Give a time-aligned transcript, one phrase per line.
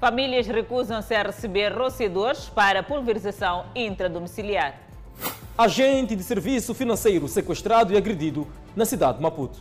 [0.00, 4.76] Famílias recusam-se a receber rociadores para pulverização intradomiciliar.
[5.56, 9.58] Agente de serviço financeiro sequestrado e agredido na cidade de Maputo.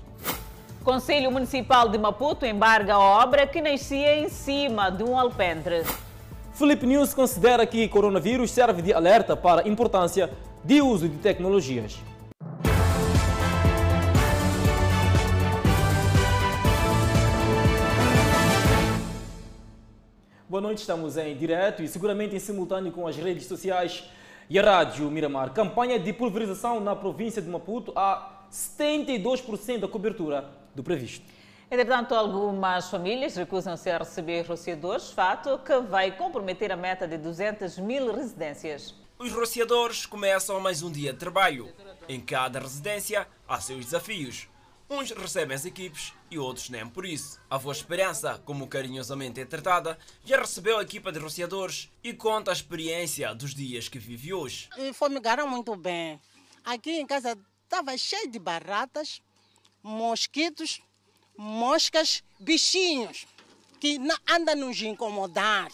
[0.84, 5.82] Conselho Municipal de Maputo embarga a obra que nascia em cima de um alpendre.
[6.54, 10.30] Felipe News considera que coronavírus serve de alerta para a importância
[10.64, 12.00] de uso de tecnologias.
[20.58, 24.04] Boa noite, estamos em direto e seguramente em simultâneo com as redes sociais
[24.50, 25.54] e a Rádio Miramar.
[25.54, 31.24] Campanha de pulverização na província de Maputo a 72% da cobertura do previsto.
[31.70, 37.78] Entretanto, algumas famílias recusam-se a receber rociadores, fato que vai comprometer a meta de 200
[37.78, 38.96] mil residências.
[39.20, 41.72] Os rociadores começam mais um dia de trabalho.
[42.10, 44.50] Em cada residência há seus desafios.
[44.90, 47.42] Uns recebem as equipes e outros nem por isso.
[47.50, 52.52] A Voz Esperança, como carinhosamente é tratada, já recebeu a equipa de rociadores e conta
[52.52, 54.70] a experiência dos dias que vive hoje.
[54.78, 56.18] E fumigaram muito bem.
[56.64, 59.22] Aqui em casa estava cheio de baratas,
[59.84, 60.82] mosquitos,
[61.38, 63.28] moscas, bichinhos
[63.82, 65.70] que andam nos incomodar.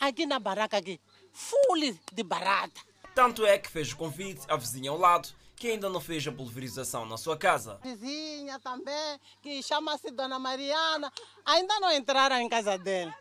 [0.00, 0.98] Aqui na barraca aqui,
[1.34, 2.80] full de barata.
[3.14, 5.28] Tanto é que fez o convite à vizinha ao lado
[5.58, 7.78] que ainda não fez a pulverização na sua casa.
[7.82, 11.12] Vizinha também, que chama-se Dona Mariana,
[11.44, 13.12] ainda não entraram em casa dele.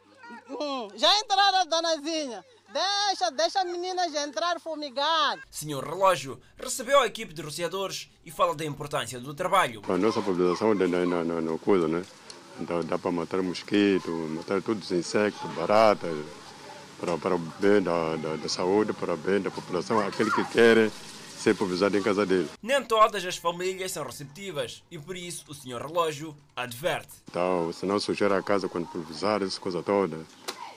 [0.49, 2.45] Hum, já entraram a Donazinha.
[2.71, 5.39] Deixa, deixa as meninas entrar fumigar.
[5.49, 9.81] Senhor Relógio recebeu a equipe de rociadores e fala da importância do trabalho.
[9.87, 12.03] A nossa pulverização não, não, não, não coisa, né?
[12.59, 16.11] Então dá para matar mosquito, matar todos os insectos, baratas,
[16.99, 20.43] para, para o bem da, da, da saúde, para o bem da população, aquele que
[20.45, 20.91] quer
[21.37, 22.49] ser pulverizado em casa dele.
[22.61, 27.13] Nem todas as famílias são receptivas e por isso o senhor relógio adverte.
[27.29, 30.17] Então, se não sujar a casa quando pulverizar, essa coisa toda.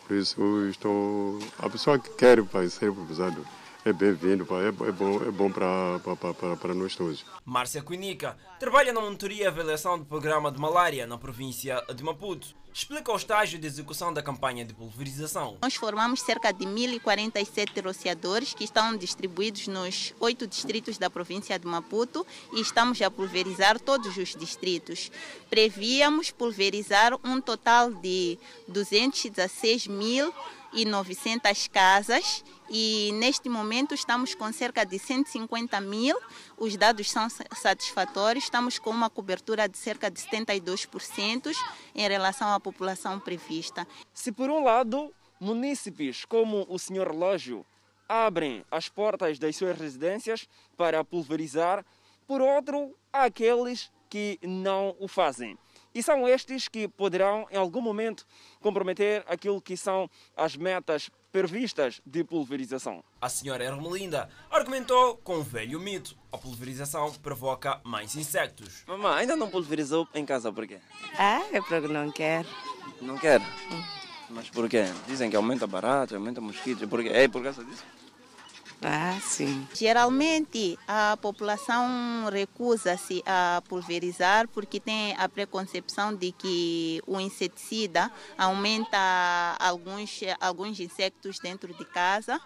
[0.07, 1.39] Por isso, eu estou...
[1.59, 3.45] a pessoa que quer vai ser pulverizado
[3.85, 7.25] é bem-vindo, é, é bom, é bom para, para, para nós todos.
[7.45, 12.55] Márcia Quinica trabalha na monitoria e avaliação do programa de malária na província de Maputo.
[12.73, 15.59] Explica o estágio de execução da campanha de pulverização.
[15.61, 21.67] Nós formamos cerca de 1.047 rociadores que estão distribuídos nos oito distritos da província de
[21.67, 25.11] Maputo e estamos a pulverizar todos os distritos.
[25.49, 28.39] Prevíamos pulverizar um total de
[28.69, 30.33] 216 mil
[30.73, 36.17] e 900 casas e neste momento estamos com cerca de 150 mil.
[36.57, 41.53] Os dados são satisfatórios, estamos com uma cobertura de cerca de 72%
[41.95, 43.87] em relação à população prevista.
[44.15, 47.67] Se por um lado, munícipes como o Senhor Relógio
[48.09, 51.85] abrem as portas das suas residências para pulverizar,
[52.27, 55.59] por outro, há aqueles que não o fazem.
[55.95, 58.27] E são estes que poderão, em algum momento,
[58.61, 63.03] comprometer aquilo que são as metas previstas de pulverização.
[63.21, 66.17] A senhora Ermelinda argumentou com um velho mito.
[66.33, 68.85] A pulverização provoca mais insectos.
[68.87, 70.79] Mamãe, ainda não pulverizou em casa por quê?
[71.19, 72.47] Ah, é porque não quer.
[73.01, 73.41] Não quer?
[73.41, 73.83] Hum.
[74.31, 74.85] Mas por quê?
[75.07, 76.89] Dizem que aumenta barato, aumenta mosquitos.
[76.89, 77.09] Por quê?
[77.09, 77.85] É por causa disso?
[78.83, 79.67] Ah, sim.
[79.75, 88.97] Geralmente a população recusa-se a pulverizar porque tem a preconcepção de que o inseticida aumenta
[89.59, 92.41] alguns, alguns insectos dentro de casa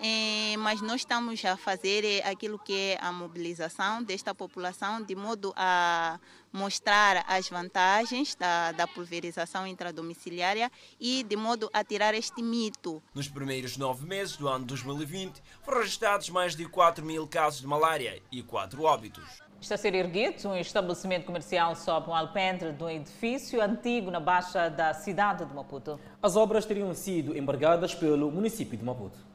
[0.00, 5.14] é, mas nós estamos a fazer é, aquilo que é a mobilização desta população, de
[5.14, 6.18] modo a
[6.52, 10.70] mostrar as vantagens da, da pulverização intradomiciliária
[11.00, 13.02] e de modo a tirar este mito.
[13.14, 17.66] Nos primeiros nove meses do ano 2020, foram registrados mais de 4 mil casos de
[17.66, 19.42] malária e 4 óbitos.
[19.62, 24.18] Está a ser erguido um estabelecimento comercial sob um alpendre de um edifício antigo na
[24.18, 26.00] baixa da cidade de Maputo.
[26.20, 29.31] As obras teriam sido embargadas pelo município de Maputo.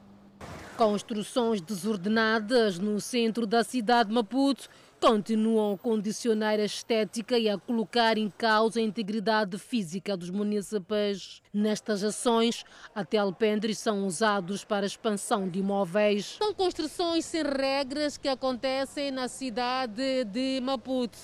[0.78, 4.68] Construções desordenadas no centro da cidade de Maputo
[5.00, 11.42] continuam a condicionar a estética e a colocar em causa a integridade física dos municípios.
[11.52, 12.64] Nestas ações,
[12.94, 16.36] até alpendres são usados para a expansão de imóveis.
[16.38, 21.18] São construções sem regras que acontecem na cidade de Maputo.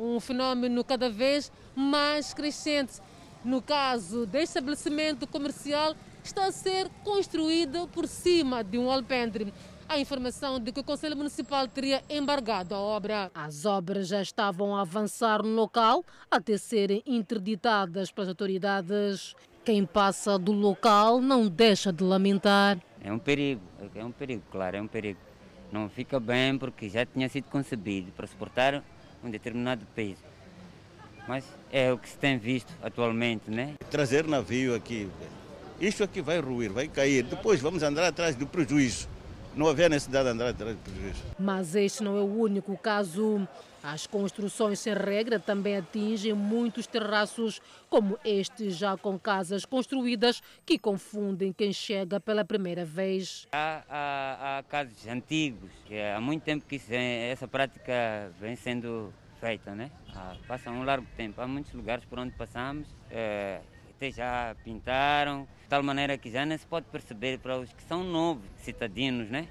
[0.00, 2.94] Um fenômeno cada vez mais crescente.
[3.44, 5.94] No caso deste estabelecimento comercial,
[6.26, 9.54] está a ser construída por cima de um alpendre.
[9.88, 13.30] A informação de que o Conselho Municipal teria embargado a obra.
[13.32, 19.36] As obras já estavam a avançar no local até serem interditadas pelas autoridades.
[19.64, 22.78] Quem passa do local não deixa de lamentar.
[23.00, 23.62] É um perigo,
[23.94, 25.20] é um perigo, claro, é um perigo.
[25.70, 28.82] Não fica bem porque já tinha sido concebido para suportar
[29.22, 30.22] um determinado peso.
[31.28, 33.74] Mas é o que se tem visto atualmente, né?
[33.90, 35.08] Trazer navio aqui
[35.80, 37.24] Isto aqui vai ruir, vai cair.
[37.24, 39.08] Depois vamos andar atrás do prejuízo.
[39.54, 41.22] Não havia necessidade de andar atrás do prejuízo.
[41.38, 43.46] Mas este não é o único caso.
[43.82, 50.76] As construções sem regra também atingem muitos terraços, como este, já com casas construídas que
[50.76, 53.46] confundem quem chega pela primeira vez.
[53.52, 56.80] Há, há, há casos antigos, que há muito tempo que
[57.30, 59.90] essa prática vem sendo feita, né?
[60.14, 61.40] Ah, passa um largo tempo.
[61.40, 63.60] Há muitos lugares por onde passamos, é,
[63.96, 67.82] até já pintaram, de tal maneira que já não se pode perceber para os que
[67.84, 69.48] são novos cidadãos, né?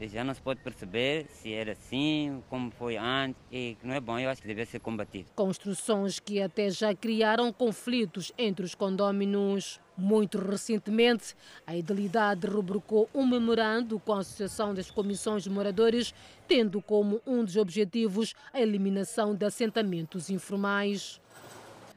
[0.00, 4.18] já não se pode perceber se era assim, como foi antes, e não é bom,
[4.18, 5.30] eu acho que deve ser combatido.
[5.34, 9.80] Construções que até já criaram conflitos entre os condóminos.
[9.96, 11.34] Muito recentemente,
[11.66, 16.12] a Idilidade rubricou um memorando com a Associação das Comissões de Moradores,
[16.46, 21.18] tendo como um dos objetivos a eliminação de assentamentos informais.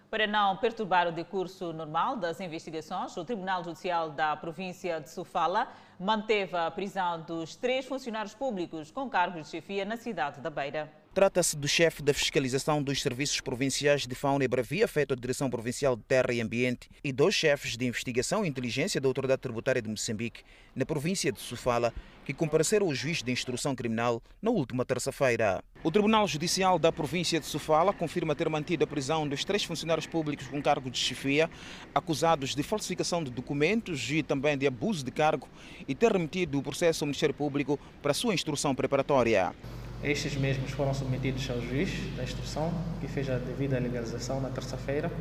[0.10, 5.68] Para não perturbar o decurso normal das investigações, o Tribunal Judicial da província de Sofala
[6.00, 10.99] manteve a prisão dos três funcionários públicos com cargos de chefia na cidade da Beira.
[11.20, 15.50] Trata-se do chefe da fiscalização dos serviços provinciais de fauna e bravia, feito à Direção
[15.50, 19.82] Provincial de Terra e Ambiente, e dois chefes de investigação e inteligência da Autoridade Tributária
[19.82, 20.44] de Moçambique,
[20.74, 21.94] na província de Sofala,
[22.24, 25.62] que compareceram ao juiz de instrução criminal na última terça-feira.
[25.84, 30.08] O Tribunal Judicial da província de Sofala confirma ter mantido a prisão dos três funcionários
[30.08, 31.50] públicos com cargo de chefia,
[31.94, 35.50] acusados de falsificação de documentos e também de abuso de cargo,
[35.86, 39.54] e ter remetido o processo ao Ministério Público para sua instrução preparatória.
[40.04, 45.12] Estes mesmos foram submetidos ao juiz da instrução, que fez a devida legalização na terça-feira,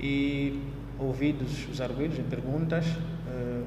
[0.00, 0.62] e,
[0.98, 3.62] ouvidos os arguidos em perguntas, eh,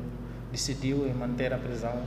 [0.51, 2.03] decidiu em manter a prisão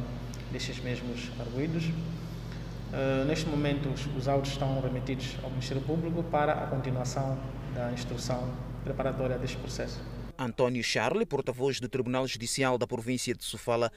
[0.50, 1.84] destes mesmos arguidos.
[1.84, 7.38] Uh, neste momento, os, os autos estão remetidos ao Ministério Público para a continuação
[7.74, 8.52] da instrução
[8.84, 9.98] preparatória deste processo.
[10.38, 13.90] António Charle, porta-voz do Tribunal Judicial da província de Sofala,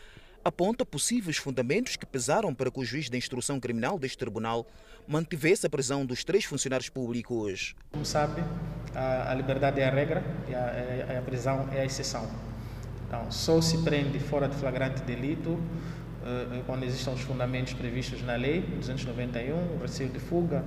[0.45, 4.67] aponta possíveis fundamentos que pesaram para que o juiz da instrução criminal deste tribunal
[5.07, 7.73] mantivesse a prisão dos três funcionários públicos.
[7.91, 8.43] Como sabe,
[8.93, 12.29] a, liberdade é a regra e a, a, é, é a, prisão é a exceção.
[13.07, 18.35] Então, só se prende fora de flagrante delito uh, quando existam os fundamentos previstos na
[18.35, 20.63] lei 291, receio de fuga,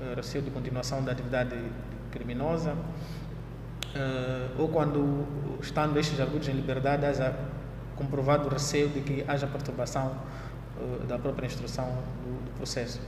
[0.00, 1.56] uh, receio de continuação da atividade
[2.10, 2.76] criminosa,
[4.58, 5.26] ou quando,
[5.62, 7.34] estando estes arguidos em liberdade, haja
[7.96, 10.16] comprovado o receio de que haja perturbação
[10.78, 11.86] uh, da própria instrução
[12.22, 13.00] do, do, processo.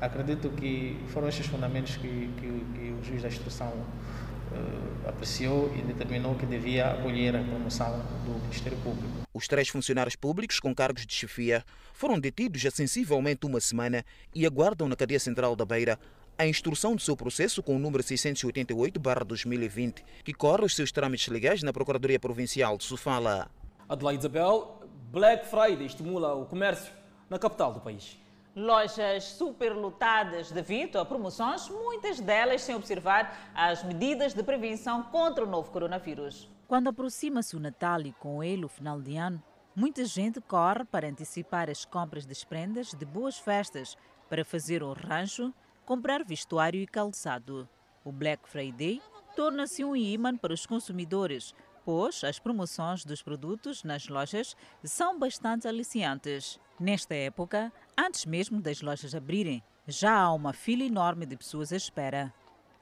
[0.00, 5.82] Acredito que foram estes fundamentos que, que, que o juiz da instrução uh, apreciou e
[5.82, 9.26] determinou que devia acolher a promoção do Ministério Público.
[9.32, 14.04] Os três funcionários públicos com cargos de chefia foram detidos há sensivelmente uma semana
[14.34, 15.98] e aguardam na cadeia central da Beira
[16.38, 21.62] a instrução do seu processo com o número 688-2020, que corre os seus trâmites legais
[21.62, 23.50] na Procuradoria Provincial de Sofala.
[23.88, 24.80] Adelaide Isabel,
[25.12, 26.92] Black Friday estimula o comércio
[27.30, 28.18] na capital do país.
[28.54, 35.48] Lojas superlotadas devido a promoções, muitas delas sem observar as medidas de prevenção contra o
[35.48, 36.50] novo coronavírus.
[36.66, 39.40] Quando aproxima-se o Natal e com ele o final de ano,
[39.74, 43.96] muita gente corre para antecipar as compras das prendas de boas festas,
[44.28, 45.54] para fazer o rancho,
[45.84, 47.68] comprar vestuário e calçado.
[48.04, 49.00] O Black Friday
[49.36, 51.54] torna-se um imã para os consumidores,
[51.86, 56.58] pois as promoções dos produtos nas lojas são bastante aliciantes.
[56.80, 61.76] Nesta época, antes mesmo das lojas abrirem, já há uma fila enorme de pessoas à
[61.76, 62.34] espera.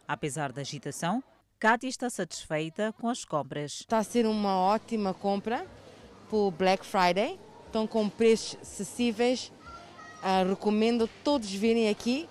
[0.08, 1.22] Apesar da agitação,
[1.60, 3.72] Kátia está satisfeita com as compras.
[3.72, 5.66] Está a ser uma ótima compra
[6.30, 7.38] para o Black Friday.
[7.66, 9.52] Estão com preços acessíveis.
[10.22, 12.26] Uh, recomendo todos virem aqui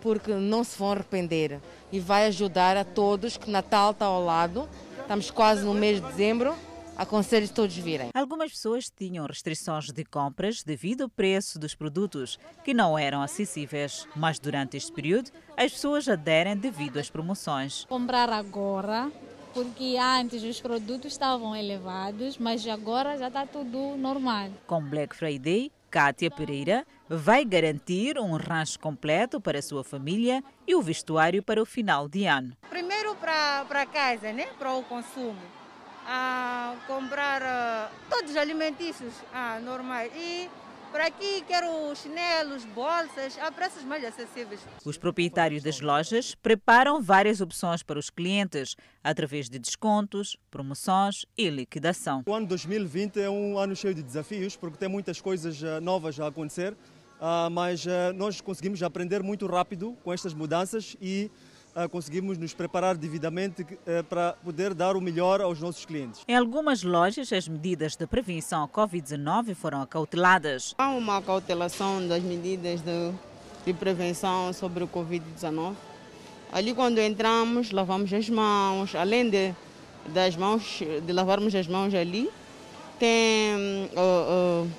[0.00, 1.60] porque não se vão arrepender
[1.92, 4.68] e vai ajudar a todos que Natal está ao lado
[5.06, 6.52] Estamos quase no mês de dezembro.
[6.96, 8.10] Aconselho todos virem.
[8.12, 14.04] Algumas pessoas tinham restrições de compras devido ao preço dos produtos, que não eram acessíveis.
[14.16, 17.84] Mas durante este período, as pessoas aderem devido às promoções.
[17.84, 19.08] Comprar agora,
[19.54, 24.48] porque antes os produtos estavam elevados, mas agora já está tudo normal.
[24.66, 30.74] Com Black Friday, Kátia Pereira vai garantir um rancho completo para a sua família e
[30.74, 32.54] o vestuário para o final de ano.
[32.68, 34.46] Primeiro para casa, né?
[34.58, 35.40] para o consumo.
[36.06, 40.12] Ah, comprar ah, todos os alimentícios ah, normais.
[40.14, 40.50] E
[40.96, 44.58] por aqui quero chinelos, bolsas, a preços mais acessíveis.
[44.82, 48.74] Os proprietários das lojas preparam várias opções para os clientes,
[49.04, 52.22] através de descontos, promoções e liquidação.
[52.26, 56.18] O ano 2020 é um ano cheio de desafios, porque tem muitas coisas ah, novas
[56.18, 56.74] a acontecer,
[57.20, 61.30] ah, mas ah, nós conseguimos aprender muito rápido com estas mudanças e
[61.90, 66.22] conseguimos nos preparar devidamente uh, para poder dar o melhor aos nossos clientes.
[66.26, 70.74] Em algumas lojas, as medidas de prevenção à Covid-19 foram acauteladas.
[70.78, 73.12] Há uma acautelação das medidas de,
[73.66, 75.74] de prevenção sobre o Covid-19.
[76.50, 79.54] Ali, quando entramos, lavamos as mãos, além de,
[80.08, 82.30] das mãos, de lavarmos as mãos ali,
[82.98, 84.70] tem uh, uh,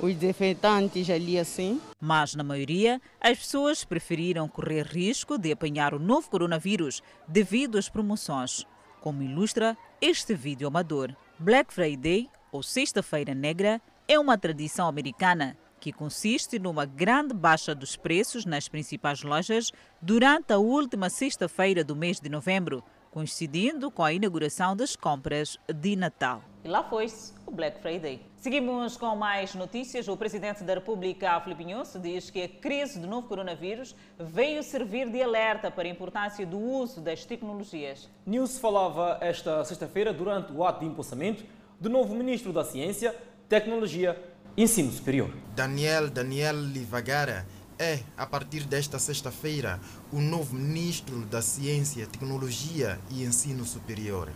[0.00, 1.80] os desinfetantes ali assim.
[2.00, 7.88] Mas, na maioria, as pessoas preferiram correr risco de apanhar o novo coronavírus devido às
[7.88, 8.64] promoções,
[9.00, 11.14] como ilustra este vídeo amador.
[11.38, 17.96] Black Friday, ou Sexta-feira Negra, é uma tradição americana que consiste numa grande baixa dos
[17.96, 24.12] preços nas principais lojas durante a última sexta-feira do mês de novembro, coincidindo com a
[24.12, 26.42] inauguração das compras de Natal.
[26.66, 28.20] E lá foi-se o Black Friday.
[28.38, 30.08] Seguimos com mais notícias.
[30.08, 35.08] O presidente da República, Filipe Nunes, diz que a crise do novo coronavírus veio servir
[35.08, 38.10] de alerta para a importância do uso das tecnologias.
[38.26, 41.44] Nunes falava esta sexta-feira durante o ato de impulsamento
[41.78, 43.14] do novo ministro da Ciência,
[43.48, 44.20] Tecnologia
[44.56, 45.30] e Ensino Superior.
[45.54, 47.46] Daniel Daniel Livagara
[47.78, 49.78] é, a partir desta sexta-feira,
[50.12, 54.30] o novo ministro da Ciência, Tecnologia e Ensino Superior.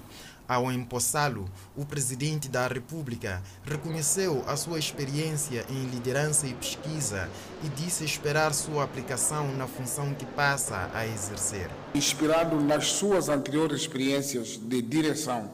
[0.51, 7.31] Ao empossá-lo, o presidente da República reconheceu a sua experiência em liderança e pesquisa
[7.63, 11.71] e disse esperar sua aplicação na função que passa a exercer.
[11.95, 15.49] Inspirado nas suas anteriores experiências de direção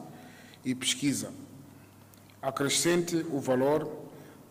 [0.65, 1.31] e pesquisa,
[2.41, 3.87] acrescente o valor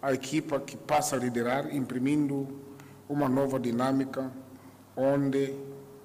[0.01, 2.47] à equipa que passa a liderar, imprimindo
[3.09, 4.31] uma nova dinâmica
[4.97, 5.57] onde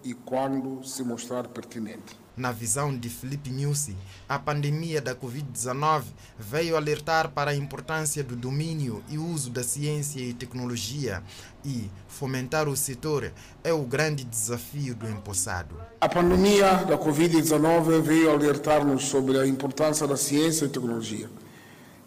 [0.03, 2.20] e quando se mostrar pertinente.
[2.41, 3.95] Na visão de Felipe Nussi,
[4.27, 6.05] a pandemia da Covid-19
[6.39, 11.21] veio alertar para a importância do domínio e uso da ciência e tecnologia
[11.63, 13.31] e fomentar o setor
[13.63, 15.75] é o grande desafio do empossado.
[16.01, 21.29] A pandemia da Covid-19 veio alertar-nos sobre a importância da ciência e tecnologia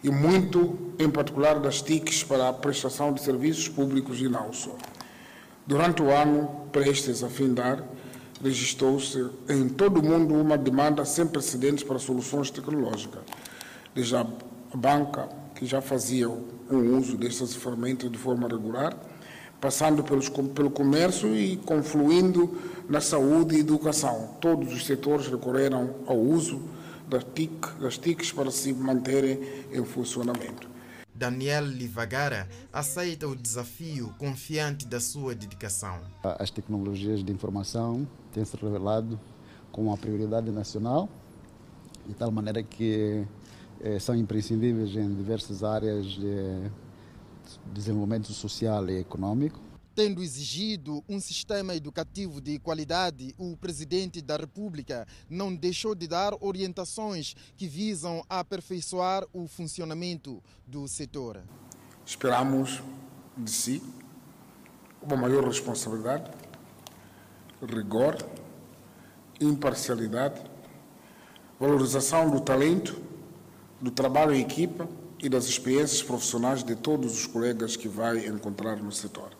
[0.03, 4.75] e muito, em particular, das TICs para a prestação de serviços públicos e não só.
[5.65, 7.81] Durante o ano prestes a findar,
[8.45, 13.23] registrou-se em todo o mundo uma demanda sem precedentes para soluções tecnológicas.
[13.95, 14.27] Desde a
[14.71, 18.95] banca, que já fazia um uso destas ferramentas de forma regular,
[19.59, 22.55] passando pelos, pelo comércio e confluindo
[22.87, 24.35] na saúde e educação.
[24.39, 26.61] Todos os setores recorreram ao uso
[27.07, 29.39] das, TIC, das TICs para se manterem
[29.71, 30.75] em funcionamento.
[31.15, 36.01] Daniel Livagara aceita o desafio confiante da sua dedicação.
[36.21, 38.05] As tecnologias de informação
[38.35, 39.17] têm se revelado
[39.71, 41.07] como uma prioridade nacional,
[42.05, 43.25] de tal maneira que
[43.79, 46.69] eh, são imprescindíveis em diversas áreas de
[47.73, 49.59] desenvolvimento social e econômico.
[49.95, 56.33] Tendo exigido um sistema educativo de qualidade, o presidente da República não deixou de dar
[56.41, 61.41] orientações que visam aperfeiçoar o funcionamento do setor.
[62.05, 62.83] Esperamos
[63.37, 63.81] de si
[65.01, 66.29] uma maior responsabilidade,
[67.65, 68.17] rigor,
[69.39, 70.41] imparcialidade,
[71.59, 72.95] valorização do talento,
[73.81, 74.87] do trabalho em equipa
[75.19, 79.31] e das experiências profissionais de todos os colegas que vai encontrar no setor.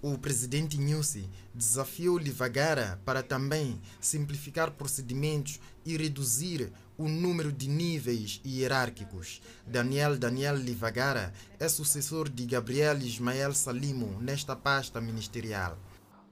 [0.00, 8.40] O presidente Nussi desafiou Livagara para também simplificar procedimentos e reduzir o número de níveis
[8.46, 9.42] hierárquicos.
[9.66, 15.76] Daniel Daniel Livagara é sucessor de Gabriel Ismael Salimo nesta pasta ministerial.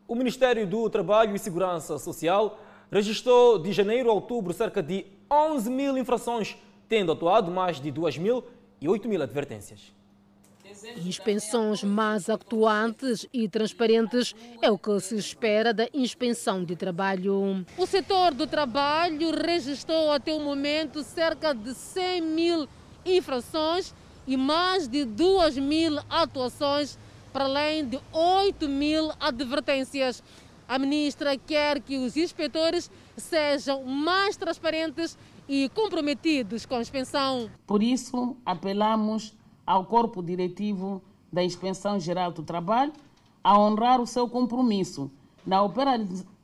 [0.09, 2.61] O Ministério do Trabalho e Segurança Social
[2.93, 6.57] registrou de janeiro a outubro cerca de 11 mil infrações,
[6.89, 8.45] tendo atuado mais de 2 mil
[8.81, 9.93] e 8 mil advertências.
[11.05, 14.33] Inspeções mais atuantes e transparentes
[14.63, 17.65] é o que se espera da inspeção de trabalho.
[17.77, 22.69] O setor do trabalho registrou até o momento cerca de 100 mil
[23.05, 23.93] infrações
[24.25, 26.99] e mais de 2 mil atuações,
[27.37, 30.23] para além de 8 mil advertências.
[30.67, 37.51] A ministra quer que os inspetores sejam mais transparentes e comprometidos com a inspeção.
[37.67, 42.95] Por isso, apelamos ao corpo diretivo da Inspeção Geral do Trabalho
[43.45, 45.11] a honrar o seu compromisso
[45.45, 45.61] na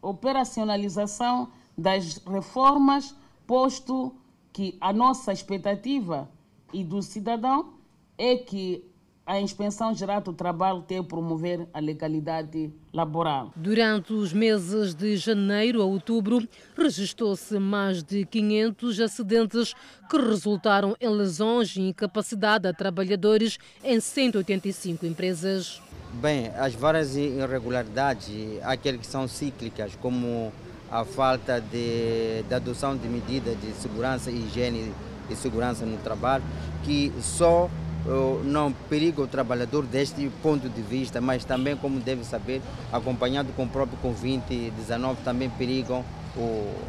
[0.02, 4.14] operacionalização das reformas, posto
[4.52, 6.28] que a nossa expectativa
[6.70, 7.72] e do cidadão
[8.18, 8.91] é que
[9.24, 13.52] a Inspeção Geral do Trabalho tem promover a legalidade laboral.
[13.54, 19.74] Durante os meses de janeiro a outubro, registrou-se mais de 500 acidentes
[20.10, 25.80] que resultaram em lesões e incapacidade a trabalhadores em 185 empresas.
[26.14, 28.28] Bem, as várias irregularidades,
[28.62, 30.52] aquelas que são cíclicas, como
[30.90, 34.92] a falta de, de adoção de medidas de segurança e higiene
[35.30, 36.44] e segurança no trabalho,
[36.84, 37.70] que só
[38.44, 42.60] não periga o trabalhador deste ponto de vista, mas também, como deve saber,
[42.92, 46.04] acompanhado com o próprio Covid-19, também perigam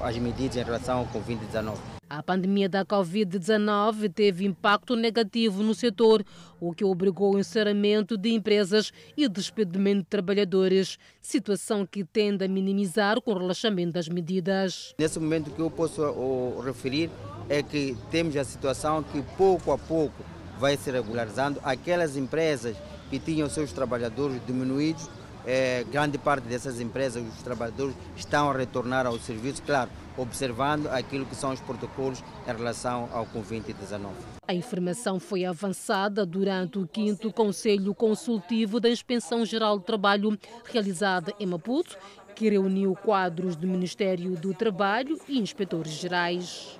[0.01, 1.77] as medidas em relação ao Covid-19.
[2.09, 6.23] A pandemia da Covid-19 teve impacto negativo no setor,
[6.59, 12.45] o que obrigou o encerramento de empresas e o despedimento de trabalhadores, situação que tende
[12.45, 14.93] a minimizar com o relaxamento das medidas.
[14.99, 17.09] Nesse momento, o que eu posso referir
[17.49, 20.23] é que temos a situação que pouco a pouco
[20.59, 21.59] vai se regularizando.
[21.63, 22.75] Aquelas empresas
[23.09, 25.09] que tinham seus trabalhadores diminuídos,
[25.45, 31.25] é, grande parte dessas empresas, os trabalhadores estão a retornar ao serviço, claro, observando aquilo
[31.25, 34.11] que são os protocolos em relação ao Covid-19.
[34.47, 41.33] A informação foi avançada durante o 5 Conselho Consultivo da Inspeção Geral do Trabalho, realizada
[41.39, 41.97] em Maputo,
[42.35, 46.79] que reuniu quadros do Ministério do Trabalho e inspetores gerais.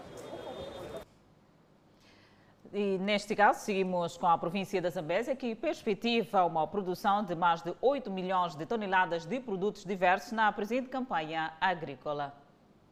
[2.75, 7.61] E neste caso, seguimos com a província da Zambésia, que perspectiva uma produção de mais
[7.61, 12.33] de 8 milhões de toneladas de produtos diversos na presente campanha agrícola.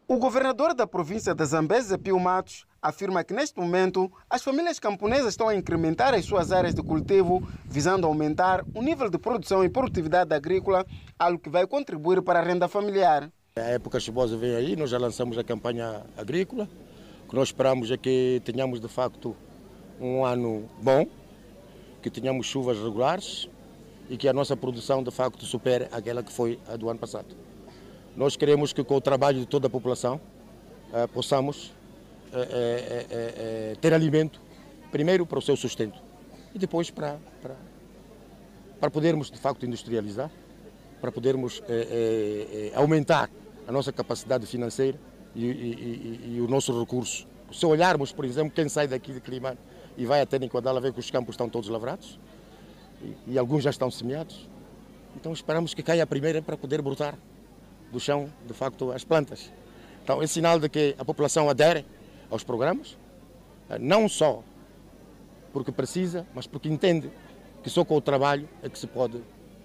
[0.07, 5.29] O governador da província da Zambésia, Pio Matos, afirma que neste momento as famílias camponesas
[5.29, 9.69] estão a incrementar as suas áreas de cultivo, visando aumentar o nível de produção e
[9.69, 10.85] produtividade agrícola,
[11.17, 13.31] algo que vai contribuir para a renda familiar.
[13.55, 16.69] A época chuvosa vem aí, nós já lançamos a campanha agrícola.
[17.25, 19.35] O que nós esperamos é que tenhamos de facto
[19.99, 21.05] um ano bom,
[22.01, 23.47] que tenhamos chuvas regulares
[24.09, 27.35] e que a nossa produção de facto supere aquela que foi a do ano passado.
[28.15, 30.19] Nós queremos que com o trabalho de toda a população
[30.93, 31.71] eh, possamos
[32.33, 34.41] eh, eh, ter alimento,
[34.91, 35.97] primeiro para o seu sustento
[36.53, 37.55] e depois para, para,
[38.79, 40.29] para podermos de facto industrializar,
[40.99, 41.63] para podermos
[42.75, 43.29] aumentar
[43.65, 44.99] a nossa capacidade financeira
[45.33, 47.25] e, e, e, e o nosso recurso.
[47.51, 49.57] Se olharmos, por exemplo, quem sai daqui de Climane
[49.97, 52.19] e vai até Nicodala ver que os campos estão todos lavrados
[53.01, 54.47] e, e, alguns já estão semeados.
[55.15, 57.17] Então esperamos que caia a primeira para poder brotar
[57.91, 59.51] do chão, de facto, as plantas.
[60.03, 61.85] Então é sinal de que a população adere
[62.29, 62.97] aos programas,
[63.69, 64.43] eh, não só
[65.51, 67.11] porque precisa, mas porque entende
[67.61, 69.21] que só com o trabalho é que se pode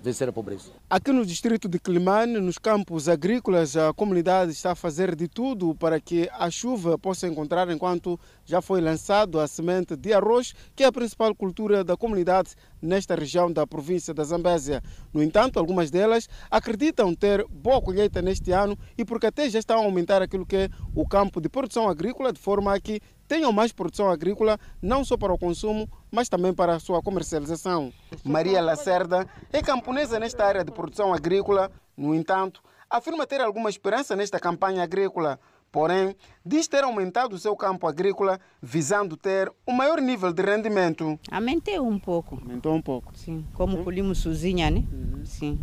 [0.06, 0.70] vencer a pobreza.
[0.88, 5.74] Aqui no distrito de Climane, nos campos agrícolas, a comunidade está a fazer de tudo
[5.74, 10.84] para que a chuva possa encontrar enquanto já foi lançado a semente de arroz, que
[10.84, 14.80] é a principal cultura da comunidade nesta região da província da Zambésia.
[15.12, 19.80] No entanto, algumas delas acreditam ter boa colheita neste ano e porque até já estão
[19.80, 23.72] a aumentar aquilo que é o campo de produção agrícola, de forma que tenham mais
[23.72, 27.92] produção agrícola, não só para o consumo, mas também para a sua comercialização.
[28.24, 34.16] Maria Lacerda é camponesa nesta área de produção agrícola, no entanto, afirma ter alguma esperança
[34.16, 35.38] nesta campanha agrícola.
[35.70, 41.20] Porém, diz ter aumentado o seu campo agrícola visando ter um maior nível de rendimento.
[41.30, 42.36] Aumentei um pouco.
[42.40, 43.12] Aumentou um pouco?
[43.14, 43.44] Sim.
[43.52, 44.84] Como colhemos sozinha, né?
[44.90, 45.26] Uhum.
[45.26, 45.60] Sim.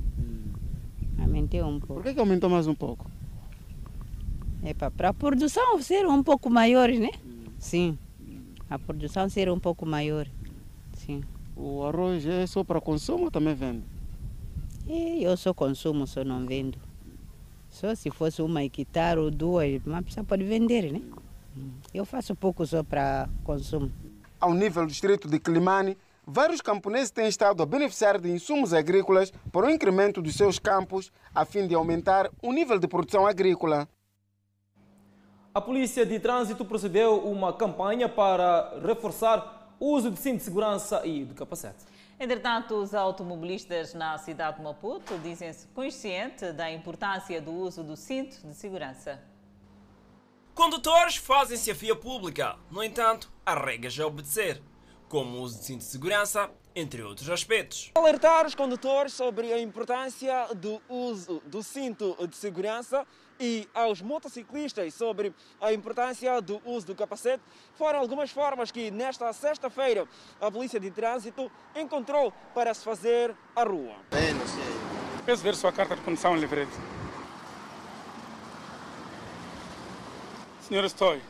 [1.19, 1.95] Aumentei um pouco.
[1.95, 3.09] Por que, que aumentou mais um pouco?
[4.63, 7.09] É para a produção ser um pouco maior, né?
[7.57, 7.97] Sim.
[8.69, 10.27] A produção ser um pouco maior.
[10.93, 11.23] Sim.
[11.55, 13.83] O arroz é só para consumo ou também vende?
[14.87, 16.77] E eu só consumo, só não vendo.
[17.69, 21.01] Só se fosse uma hectare ou duas, uma pessoa pode vender, né?
[21.93, 23.91] Eu faço pouco só para consumo.
[24.39, 29.31] Ao nível do distrito de Climane, vários camponeses têm estado a beneficiar de insumos agrícolas
[29.51, 33.87] para o incremento dos seus campos, a fim de aumentar o nível de produção agrícola.
[35.53, 41.25] A Polícia de Trânsito procedeu uma campanha para reforçar uso de cinto de segurança e
[41.25, 41.85] de capacete.
[42.19, 48.47] Entretanto, os automobilistas na cidade de Maputo dizem-se conscientes da importância do uso do cinto
[48.47, 49.19] de segurança.
[50.53, 54.61] Condutores fazem-se a via pública, no entanto, há regras a obedecer,
[55.09, 57.91] como o uso de cinto de segurança, entre outros aspectos.
[57.95, 63.05] Alertar os condutores sobre a importância do uso do cinto de segurança
[63.39, 67.43] e aos motociclistas sobre a importância do uso do capacete
[67.75, 70.07] foram algumas formas que nesta sexta-feira
[70.39, 73.95] a Polícia de Trânsito encontrou para se fazer a rua.
[74.11, 74.63] Bem, não sei.
[75.25, 76.67] Peço ver sua carta de condução livre.
[80.61, 81.21] Senhor Stoy,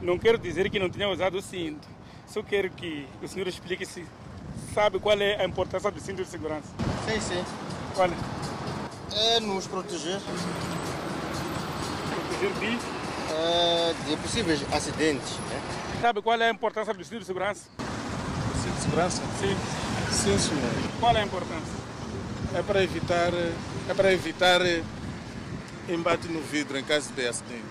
[0.00, 1.88] não quero dizer que não tenha usado o cinto.
[2.26, 4.06] Só quero que o senhor explique se
[4.72, 6.68] sabe qual é a importância do cinto de segurança.
[7.08, 7.44] Sim, sim.
[7.94, 9.36] Qual é?
[9.36, 10.20] É nos proteger
[12.48, 12.76] de?
[13.32, 15.36] Uh, de possíveis acidentes.
[15.38, 15.60] Né?
[16.00, 17.68] Sabe qual é a importância do cinto de segurança?
[17.76, 19.22] Do cinto de segurança?
[19.38, 19.56] Sim.
[20.10, 20.72] Sim, senhor.
[20.98, 21.80] Qual é a importância?
[22.54, 23.32] É para evitar,
[23.88, 24.60] é para evitar
[25.88, 27.64] embate no vidro em caso de acidente.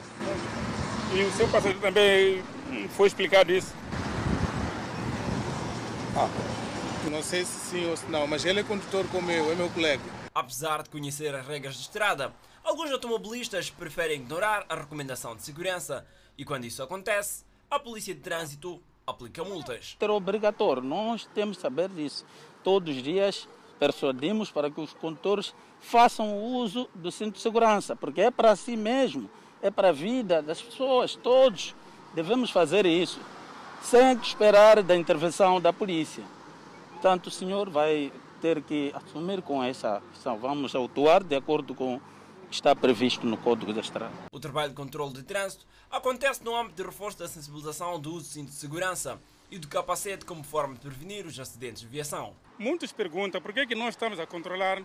[1.13, 2.43] E o seu passageiro também
[2.95, 3.73] foi explicado isso?
[6.15, 6.29] Ah,
[7.09, 9.69] não sei se sim ou se não, mas ele é condutor como eu, é meu
[9.69, 10.03] colega.
[10.33, 12.31] Apesar de conhecer as regras de estrada,
[12.69, 16.05] alguns automobilistas preferem ignorar a recomendação de segurança
[16.37, 19.97] e quando isso acontece, a polícia de trânsito aplica multas.
[19.99, 22.23] É obrigatório, nós temos que saber disso.
[22.63, 28.21] Todos os dias persuadimos para que os condutores façam uso do cinto de segurança, porque
[28.21, 29.27] é para si mesmo,
[29.63, 31.73] é para a vida das pessoas, todos
[32.13, 33.19] devemos fazer isso,
[33.81, 36.23] sem esperar da intervenção da polícia.
[36.91, 40.37] Portanto, o senhor vai ter que assumir com essa ação.
[40.37, 41.99] Vamos autuar de acordo com
[42.51, 44.13] está previsto no Código da Estrada.
[44.31, 48.27] O trabalho de controle de trânsito acontece no âmbito de reforço da sensibilização do uso
[48.27, 49.19] do cinto de segurança
[49.51, 52.35] e do capacete como forma de prevenir os acidentes de viação.
[52.57, 54.81] Muitos perguntam por que, é que nós estamos a controlar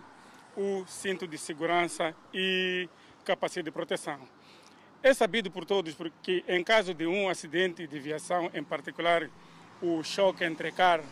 [0.55, 2.87] o cinto de segurança e
[3.23, 4.19] capacete de proteção.
[5.03, 9.29] É sabido por todos porque em caso de um acidente de viação, em particular
[9.81, 11.05] o choque entre carros,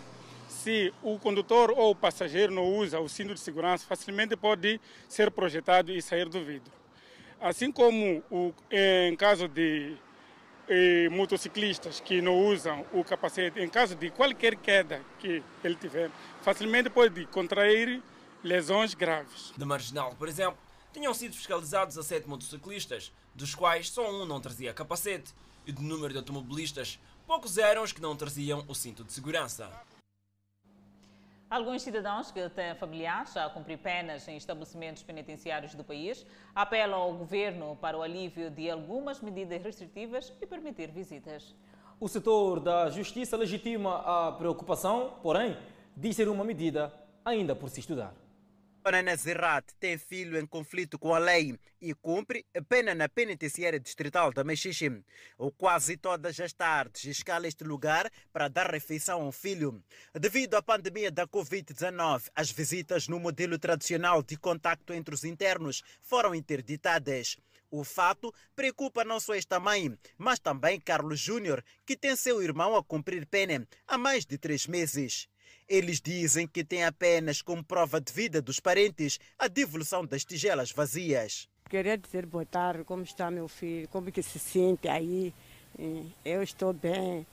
[0.54, 5.32] se o condutor ou o passageiro não usa o cinto de segurança, facilmente pode ser
[5.32, 6.72] projetado e sair do vidro.
[7.42, 9.98] Assim como o, em caso de
[10.70, 16.10] eh, motociclistas que não usam o capacete, em caso de qualquer queda que ele tiver,
[16.42, 18.02] facilmente pode contrair
[18.44, 19.52] lesões graves.
[19.58, 20.58] De Marginal, por exemplo,
[20.94, 25.34] tinham sido fiscalizados a sete motociclistas, dos quais só um não trazia capacete,
[25.66, 29.70] e do número de automobilistas, poucos eram os que não traziam o cinto de segurança.
[31.54, 37.14] Alguns cidadãos que têm familiares a cumprir penas em estabelecimentos penitenciários do país apelam ao
[37.14, 41.54] governo para o alívio de algumas medidas restritivas e permitir visitas.
[42.00, 45.56] O setor da justiça legitima a preocupação, porém,
[45.96, 46.92] diz ser uma medida
[47.24, 48.16] ainda por se estudar.
[48.86, 54.34] Ana Zerrat tem filho em conflito com a lei e cumpre pena na penitenciária distrital
[54.34, 55.04] da Mexixe.
[55.38, 59.82] Ou quase todas as tardes escala este lugar para dar refeição ao filho.
[60.14, 65.82] Devido à pandemia da Covid-19, as visitas no modelo tradicional de contacto entre os internos
[66.02, 67.38] foram interditadas.
[67.72, 72.76] O fato preocupa não só esta mãe, mas também Carlos Júnior, que tem seu irmão
[72.76, 75.28] a cumprir pena há mais de três meses.
[75.68, 80.72] Eles dizem que têm apenas como prova de vida dos parentes a devolução das tigelas
[80.72, 81.48] vazias.
[81.70, 85.34] Queria dizer boa tarde, como está meu filho, como que se sente aí.
[86.24, 87.26] Eu estou bem.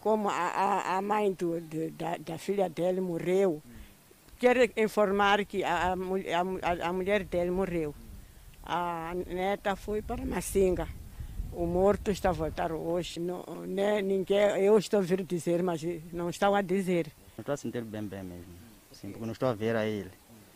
[0.00, 1.60] Como a, a mãe do,
[1.92, 3.62] da, da, filha dele morreu,
[4.38, 7.94] quero informar que a, a, a mulher dele morreu.
[8.62, 10.88] A neta foi para Massinga.
[11.52, 13.18] O morto está a voltar hoje.
[13.18, 17.10] Não, né, ninguém, eu estou a vir dizer, mas não estão a dizer.
[17.38, 18.52] Não estou a sentir bem, bem mesmo.
[18.90, 20.10] Sim, porque não estou a ver a ele.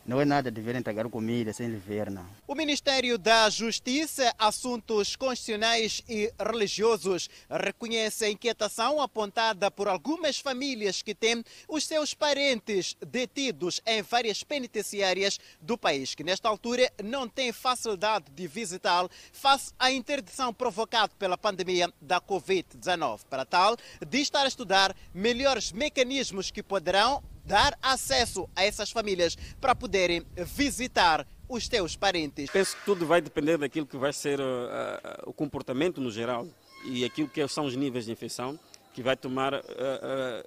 [0.04, 2.26] Não é nada de vir entregar comida sem ele ver, não.
[2.48, 11.02] O Ministério da Justiça, Assuntos Constitucionais e Religiosos reconhece a inquietação apontada por algumas famílias
[11.02, 17.28] que têm os seus parentes detidos em várias penitenciárias do país, que nesta altura não
[17.28, 23.20] têm facilidade de visitá-lo face à interdição provocada pela pandemia da Covid-19.
[23.30, 29.36] Para tal, de estar a estudar melhores mecanismos que poderão dar acesso a essas famílias
[29.60, 32.50] para poderem visitar os teus parentes.
[32.50, 36.46] Penso que tudo vai depender daquilo que vai ser uh, uh, o comportamento no geral
[36.84, 38.58] e aquilo que são os níveis de infecção
[38.94, 39.60] que vai tomar, uh,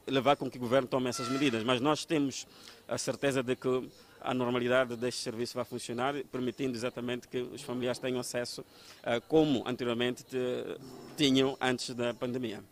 [0.08, 1.64] levar com que o governo tome essas medidas.
[1.64, 2.48] Mas nós temos
[2.88, 3.90] a certeza de que
[4.22, 8.66] a normalidade deste serviço vai funcionar, permitindo exatamente que os familiares tenham acesso
[9.28, 10.26] como anteriormente
[11.16, 12.64] tinham antes da pandemia.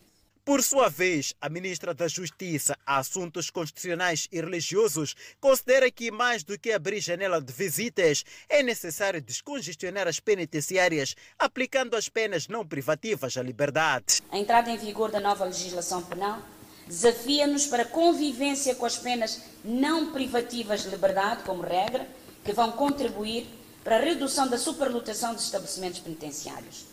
[0.46, 6.60] Por sua vez, a ministra da Justiça, Assuntos Constitucionais e Religiosos considera que, mais do
[6.60, 13.38] que abrir janela de visitas, é necessário descongestionar as penitenciárias, aplicando as penas não privativas
[13.38, 14.22] à liberdade.
[14.30, 16.42] A entrada em vigor da nova legislação penal
[16.88, 22.06] desafia-nos para convivência com as penas não privativas de liberdade, como regra,
[22.44, 23.48] que vão contribuir
[23.82, 26.86] para a redução da superlotação dos estabelecimentos penitenciários.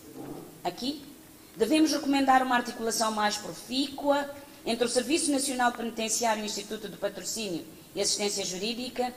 [0.63, 1.10] Aqui,
[1.57, 4.31] devemos recomendar uma articulação mais profícua
[4.65, 9.13] entre o Serviço Nacional Penitenciário e o Instituto de Patrocínio e Assistência Jurídica,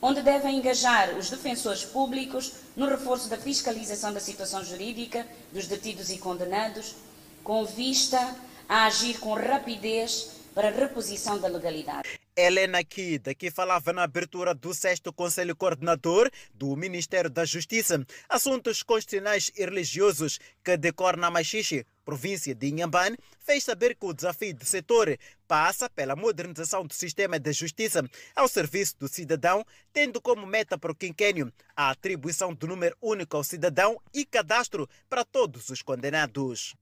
[0.00, 6.10] onde devem engajar os defensores públicos no reforço da fiscalização da situação jurídica dos detidos
[6.10, 6.94] e condenados,
[7.42, 8.34] com vista
[8.68, 12.25] a agir com rapidez para a reposição da legalidade.
[12.38, 18.82] Helena Kida, que falava na abertura do sexto Conselho Coordenador do Ministério da Justiça, Assuntos
[18.82, 24.54] Constitucionais e Religiosos, que decorre na Machixe, província de Inhambane, fez saber que o desafio
[24.54, 25.16] do setor
[25.48, 30.92] passa pela modernização do sistema de justiça ao serviço do cidadão, tendo como meta para
[30.92, 36.76] o quinquênio a atribuição do número único ao cidadão e cadastro para todos os condenados.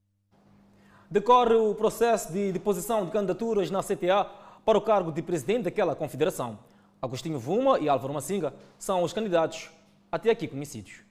[1.09, 5.95] Decorre o processo de deposição de candidaturas na CTA para o cargo de presidente daquela
[5.95, 6.59] confederação.
[7.01, 9.69] Agostinho Vuma e Álvaro Massinga são os candidatos
[10.11, 11.05] até aqui conhecidos.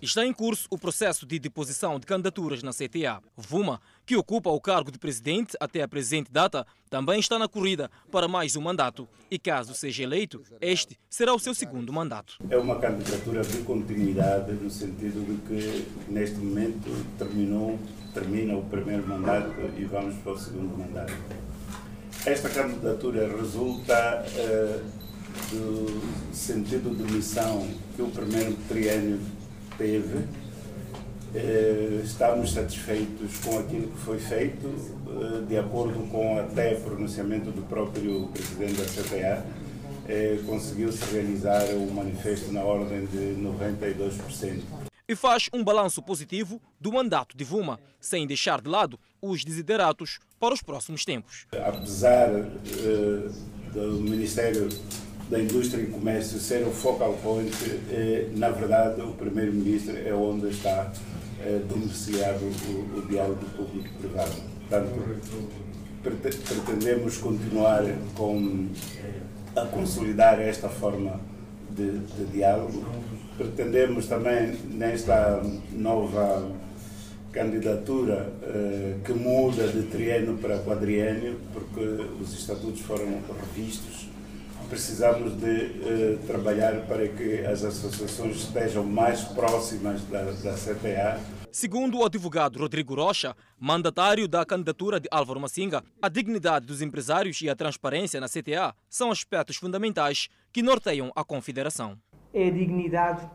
[0.00, 3.20] Está em curso o processo de deposição de candidaturas na CTA.
[3.36, 7.90] Vuma, que ocupa o cargo de presidente até a presente data, também está na corrida
[8.10, 9.08] para mais um mandato.
[9.30, 12.38] E caso seja eleito, este será o seu segundo mandato.
[12.48, 16.88] É uma candidatura de continuidade, no sentido de que, neste momento,
[17.18, 17.78] terminou,
[18.12, 21.12] termina o primeiro mandato e vamos para o segundo mandato.
[22.26, 24.80] Esta candidatura resulta uh,
[25.50, 26.00] do
[26.32, 29.20] sentido de missão que o primeiro triênio
[29.76, 30.20] teve.
[31.34, 37.60] Uh, estamos satisfeitos com aquilo que foi feito, uh, de acordo com até pronunciamento do
[37.68, 39.44] próprio presidente da CTA,
[40.46, 47.36] conseguiu-se realizar o manifesto na ordem de 92% e faz um balanço positivo do mandato
[47.36, 51.46] de Vuma, sem deixar de lado os desideratos para os próximos tempos.
[51.52, 53.32] Apesar uh,
[53.72, 54.68] do Ministério
[55.30, 57.50] da Indústria e Comércio ser o focal point,
[57.90, 60.92] eh, na verdade o Primeiro-Ministro é onde está
[61.40, 64.32] eh, o, o diálogo público-privado.
[64.68, 65.50] Portanto,
[66.02, 67.82] pretendemos continuar
[68.14, 68.68] com,
[69.56, 71.18] a consolidar esta forma
[71.70, 72.84] de, de diálogo
[73.36, 75.42] pretendemos também nesta
[75.72, 76.50] nova
[77.32, 81.80] candidatura eh, que muda de triênio para quadriênio, porque
[82.20, 84.08] os estatutos foram revistos.
[84.70, 91.20] Precisamos de eh, trabalhar para que as associações estejam mais próximas da, da CTA.
[91.50, 97.40] Segundo o advogado Rodrigo Rocha, mandatário da candidatura de Álvaro Massinga, a dignidade dos empresários
[97.42, 101.98] e a transparência na CTA são aspectos fundamentais que norteiam a confederação
[102.34, 103.26] é a dignidade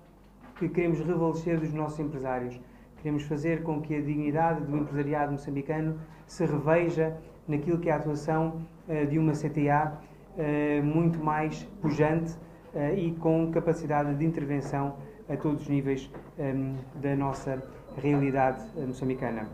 [0.58, 2.60] que queremos revalecer dos nossos empresários.
[2.98, 7.16] Queremos fazer com que a dignidade do empresariado moçambicano se reveja
[7.48, 12.34] naquilo que é a atuação uh, de uma CTA uh, muito mais pujante
[12.76, 14.98] uh, e com capacidade de intervenção
[15.30, 17.64] a todos os níveis um, da nossa
[17.98, 19.48] realidade moçambicana.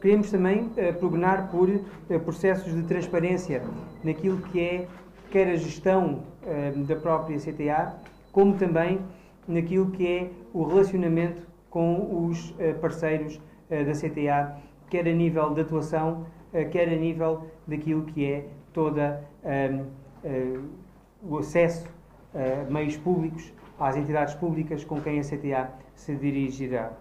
[0.00, 1.68] Queremos também prognar por
[2.24, 3.62] processos de transparência
[4.04, 4.88] naquilo que é
[5.30, 7.94] quer a gestão uh, da própria CTA,
[8.32, 9.00] como também
[9.46, 14.56] naquilo que é o relacionamento com os uh, parceiros uh, da CTA,
[14.90, 16.26] quer a nível de atuação,
[16.70, 19.22] quer a nível daquilo que é toda
[21.22, 21.86] o acesso
[22.32, 26.92] a meios públicos, às entidades públicas com quem a CTA se dirigirá.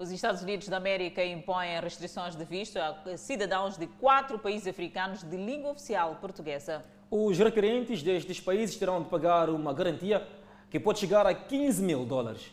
[0.00, 5.22] Os Estados Unidos da América impõem restrições de visto a cidadãos de quatro países africanos
[5.22, 6.82] de língua oficial portuguesa.
[7.10, 10.26] Os requerentes destes países terão de pagar uma garantia
[10.70, 12.50] que pode chegar a 15 mil dólares.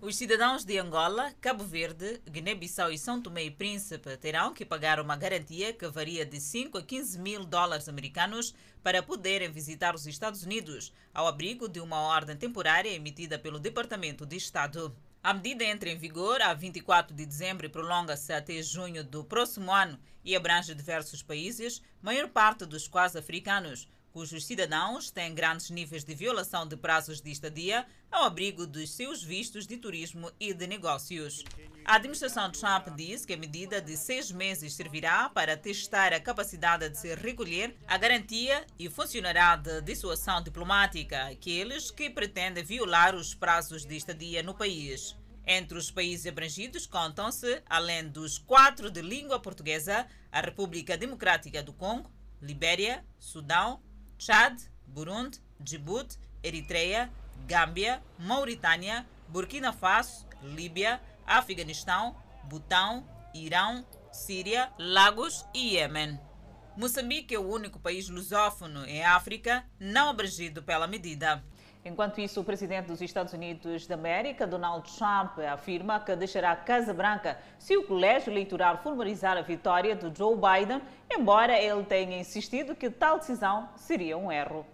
[0.00, 4.98] Os cidadãos de Angola, Cabo Verde, Guiné-Bissau e São Tomé e Príncipe terão que pagar
[4.98, 10.04] uma garantia que varia de 5 a 15 mil dólares americanos para poderem visitar os
[10.04, 14.92] Estados Unidos, ao abrigo de uma ordem temporária emitida pelo Departamento de Estado.
[15.22, 19.70] A medida entra em vigor a 24 de dezembro e prolonga-se até junho do próximo
[19.70, 26.04] ano e abrange diversos países, maior parte dos quais africanos, cujos cidadãos têm grandes níveis
[26.04, 30.66] de violação de prazos de estadia ao abrigo dos seus vistos de turismo e de
[30.66, 31.44] negócios.
[31.84, 36.88] A administração Trump diz que a medida de seis meses servirá para testar a capacidade
[36.88, 43.34] de se recolher a garantia e funcionará de dissuasão diplomática àqueles que pretendem violar os
[43.34, 45.16] prazos de estadia no país.
[45.46, 51.72] Entre os países abrangidos contam-se, além dos quatro de língua portuguesa, a República Democrática do
[51.72, 53.82] Congo, Libéria, Sudão,
[54.18, 57.10] Chad, Burundi, Djibouti, Eritreia,
[57.48, 66.18] Gâmbia, Mauritânia, Burkina Faso, Líbia, Afeganistão, Butão, Irão, Síria, Lagos e Iêmen.
[66.76, 71.42] Moçambique é o único país lusófono em África não abrangido pela medida.
[71.84, 76.56] Enquanto isso, o presidente dos Estados Unidos da América, Donald Trump, afirma que deixará a
[76.56, 82.18] Casa Branca se o colégio eleitoral formalizar a vitória de Joe Biden, embora ele tenha
[82.18, 84.66] insistido que tal decisão seria um erro.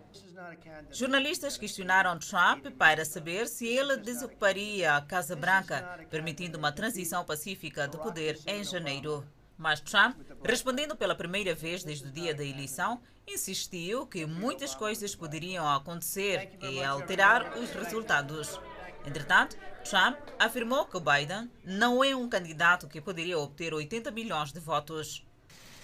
[0.90, 7.88] Jornalistas questionaram Trump para saber se ele desocuparia a Casa Branca, permitindo uma transição pacífica
[7.88, 9.24] de poder em janeiro.
[9.58, 15.14] Mas Trump, respondendo pela primeira vez desde o dia da eleição, insistiu que muitas coisas
[15.14, 18.60] poderiam acontecer e alterar os resultados.
[19.06, 19.56] Entretanto,
[19.88, 25.24] Trump afirmou que Biden não é um candidato que poderia obter 80 milhões de votos.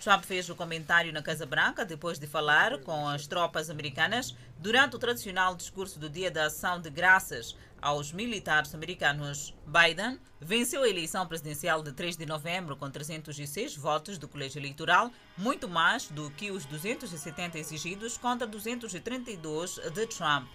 [0.03, 4.97] Trump fez o comentário na Casa Branca depois de falar com as tropas americanas durante
[4.97, 9.55] o tradicional discurso do Dia da Ação de Graças aos militares americanos.
[9.65, 15.09] Biden venceu a eleição presidencial de 3 de novembro com 306 votos do colégio eleitoral,
[15.39, 20.49] muito mais do que os 270 exigidos contra 232 de Trump.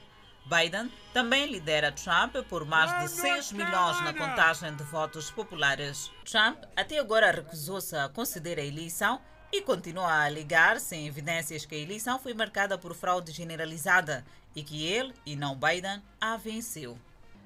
[0.45, 6.11] Biden também lidera Trump por mais de 6 milhões na contagem de votos populares.
[6.29, 11.75] Trump até agora recusou-se a conceder a eleição e continua a alegar, sem evidências, que
[11.75, 16.97] a eleição foi marcada por fraude generalizada e que ele, e não Biden, a venceu.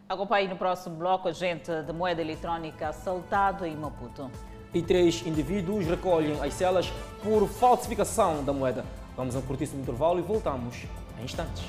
[0.10, 4.30] Acompanhe no próximo bloco agente de moeda eletrónica assaltado em Maputo.
[4.74, 6.92] E três indivíduos recolhem as celas
[7.24, 8.86] por falsificação da moeda.
[9.16, 10.86] Vamos a um curtíssimo intervalo e voltamos
[11.20, 11.64] em instantes.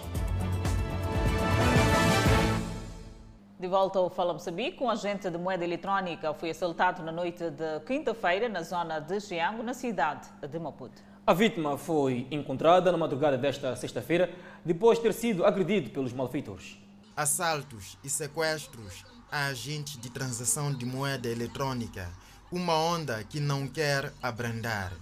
[3.62, 7.78] De volta ao Fala Moçambique, um agente de moeda eletrónica foi assaltado na noite de
[7.86, 11.00] quinta-feira na zona de Giango, na cidade de Maputo.
[11.24, 16.76] A vítima foi encontrada na madrugada desta sexta-feira, depois de ter sido agredido pelos malfeitores.
[17.16, 22.10] Assaltos e sequestros a agentes de transação de moeda eletrônica,
[22.50, 24.92] uma onda que não quer abrandar.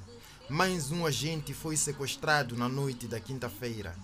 [0.50, 3.94] Mais um agente foi sequestrado na noite da quinta-feira.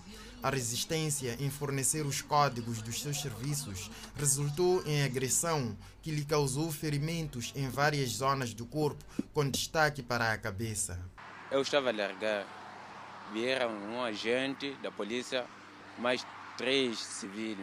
[0.41, 6.71] A resistência em fornecer os códigos dos seus serviços resultou em agressão que lhe causou
[6.71, 10.99] ferimentos em várias zonas do corpo, com destaque para a cabeça.
[11.49, 12.45] Eu estava a largar.
[13.33, 15.45] Vieram um agente da polícia,
[15.97, 17.57] mais três civis.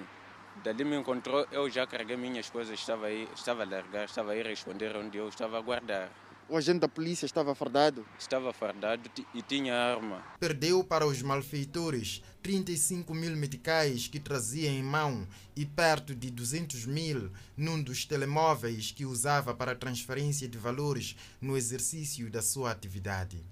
[0.62, 4.40] Dali me encontrou, eu já carreguei minhas coisas, estava aí, estava a largar, estava aí
[4.40, 6.10] a responder onde eu estava a guardar.
[6.46, 8.04] O agente da polícia estava fardado?
[8.18, 10.22] Estava fardado e tinha arma.
[10.38, 15.26] Perdeu para os malfeitores 35 mil meticais que trazia em mão
[15.56, 21.56] e perto de 200 mil num dos telemóveis que usava para transferência de valores no
[21.56, 23.42] exercício da sua atividade.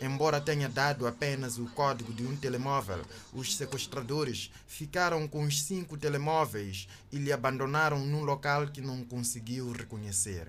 [0.00, 5.98] Embora tenha dado apenas o código de um telemóvel, os sequestradores ficaram com os cinco
[5.98, 10.48] telemóveis e lhe abandonaram num local que não conseguiu reconhecer.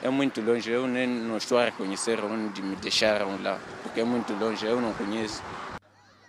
[0.00, 4.04] É muito longe, eu nem não estou a reconhecer onde me deixaram lá, porque é
[4.04, 5.42] muito longe, eu não conheço.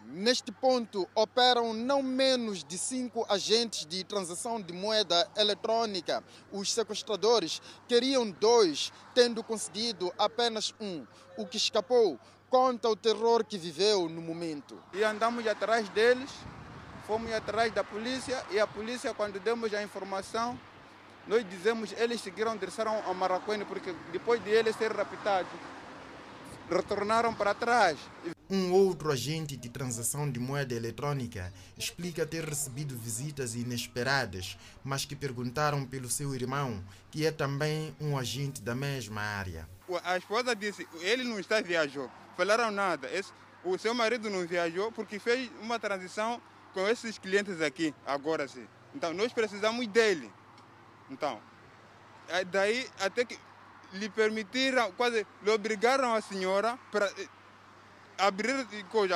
[0.06, 6.24] Neste ponto, operam não menos de cinco agentes de transação de moeda eletrônica.
[6.52, 11.06] Os sequestradores queriam dois, tendo conseguido apenas um.
[11.38, 14.82] O que escapou conta o terror que viveu no momento.
[14.94, 16.32] E andamos atrás deles,
[17.06, 20.60] fomos atrás da polícia e a polícia, quando demos a informação,
[21.30, 25.52] nós dizemos eles seguiram, desceram a Maracuene, porque depois de eles ser raptados,
[26.68, 28.00] retornaram para trás.
[28.50, 35.16] Um outro agente de transação de moeda eletrônica explica ter recebido visitas inesperadas, mas que
[35.16, 39.70] perguntaram pelo seu irmão, que é também um agente da mesma área.
[40.04, 42.10] A esposa disse: ele não está viajou.
[42.36, 43.08] Falaram nada.
[43.14, 43.32] Esse,
[43.64, 46.42] o seu marido não viajou porque fez uma transição
[46.74, 48.66] com esses clientes aqui, agora sim.
[48.96, 50.32] Então nós precisamos dele.
[51.10, 51.40] Então,
[52.52, 53.38] daí até que
[53.94, 57.12] lhe permitiram, quase lhe obrigaram a senhora para
[58.18, 58.68] abrir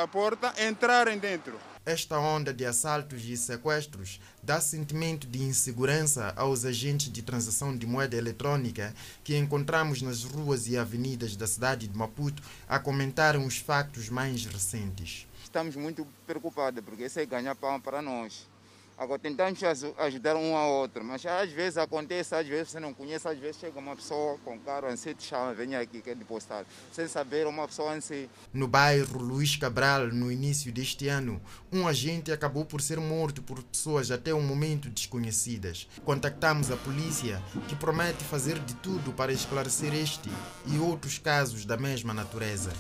[0.02, 1.60] a porta, entrarem dentro.
[1.86, 7.86] Esta onda de assaltos e sequestros dá sentimento de insegurança aos agentes de transação de
[7.86, 13.58] moeda eletrônica que encontramos nas ruas e avenidas da cidade de Maputo a comentarem os
[13.58, 15.28] factos mais recentes.
[15.44, 18.48] Estamos muito preocupados porque isso é ganhar pão para nós.
[18.96, 19.60] Agora tentamos
[19.98, 23.60] ajudar um ao outro, mas às vezes acontece, às vezes você não conhece, às vezes
[23.60, 27.48] chega uma pessoa com carro em si, te chama, vem aqui, quer depositar, sem saber
[27.48, 28.30] uma pessoa em si.
[28.54, 33.64] No bairro Luís Cabral, no início deste ano, um agente acabou por ser morto por
[33.64, 35.88] pessoas até o momento desconhecidas.
[36.06, 40.30] Contactamos a polícia, que promete fazer de tudo para esclarecer este
[40.68, 42.72] e outros casos da mesma natureza.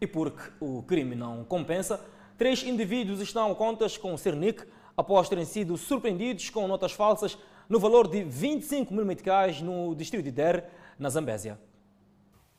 [0.00, 2.00] E porque o crime não compensa,
[2.38, 4.64] Três indivíduos estão a contas com o Cernic
[4.96, 10.24] após terem sido surpreendidos com notas falsas no valor de 25 mil meticais no distrito
[10.24, 10.68] de Der,
[10.98, 11.58] na Zambésia.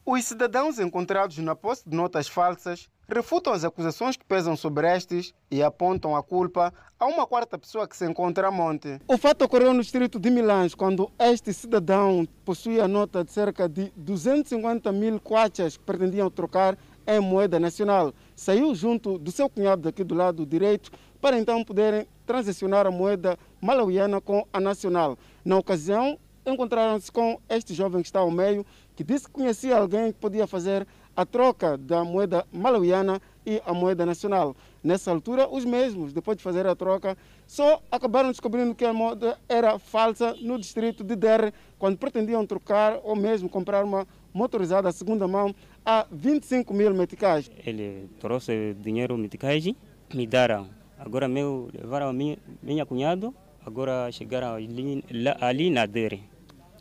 [0.06, 5.34] Os cidadãos encontrados na posse de notas falsas refutam as acusações que pesam sobre estes
[5.50, 9.00] e apontam a culpa a uma quarta pessoa que se encontra a monte.
[9.08, 13.68] O fato ocorreu no distrito de Milães, quando este cidadão possuía a nota de cerca
[13.68, 16.78] de 250 mil quachas que pretendiam trocar
[17.08, 18.14] em moeda nacional.
[18.36, 20.92] Saiu junto do seu cunhado daqui do lado direito
[21.22, 25.18] para então poderem transacionar a moeda malauiana com a nacional.
[25.44, 30.12] Na ocasião, encontraram-se com este jovem que está ao meio, que disse que conhecia alguém
[30.12, 30.86] que podia fazer
[31.16, 34.56] a troca da moeda malawiana e a moeda nacional.
[34.84, 39.38] Nessa altura, os mesmos, depois de fazer a troca, só acabaram descobrindo que a moeda
[39.48, 45.28] era falsa no distrito de Derre, quando pretendiam trocar ou mesmo comprar uma motorizada segunda
[45.28, 45.54] mão
[45.86, 47.52] a 25 mil meticais.
[47.66, 49.66] Ele trouxe dinheiro meticais,
[50.14, 50.70] me deram.
[50.98, 53.34] Agora meu, levaram a minha, minha cunhado,
[53.66, 55.04] agora chegaram ali,
[55.42, 56.24] ali na Derre.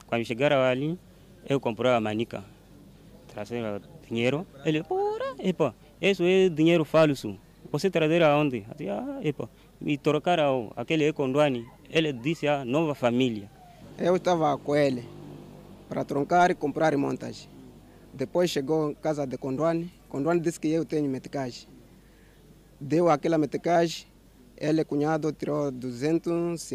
[0.07, 0.99] Quando chegaram ali,
[1.49, 2.45] eu comprei a manica.
[3.29, 4.47] Trazeram dinheiro.
[4.65, 7.37] Ele, porra, epa, isso é dinheiro falso.
[7.73, 8.67] Você trazer aonde?
[8.91, 9.49] Ah, epa,
[9.81, 11.67] me trocaram aquele Econduani.
[11.91, 13.51] Ele disse a nova família.
[13.99, 15.05] Eu estava com ele
[15.89, 17.52] para trocar e comprar montagem.
[18.15, 19.91] Depois chegou casa de Conduane.
[20.09, 21.67] Conduane disse que eu tenho meticagem.
[22.79, 24.07] Deu aquela meticagem,
[24.57, 26.71] ele, cunhado, tirou 200,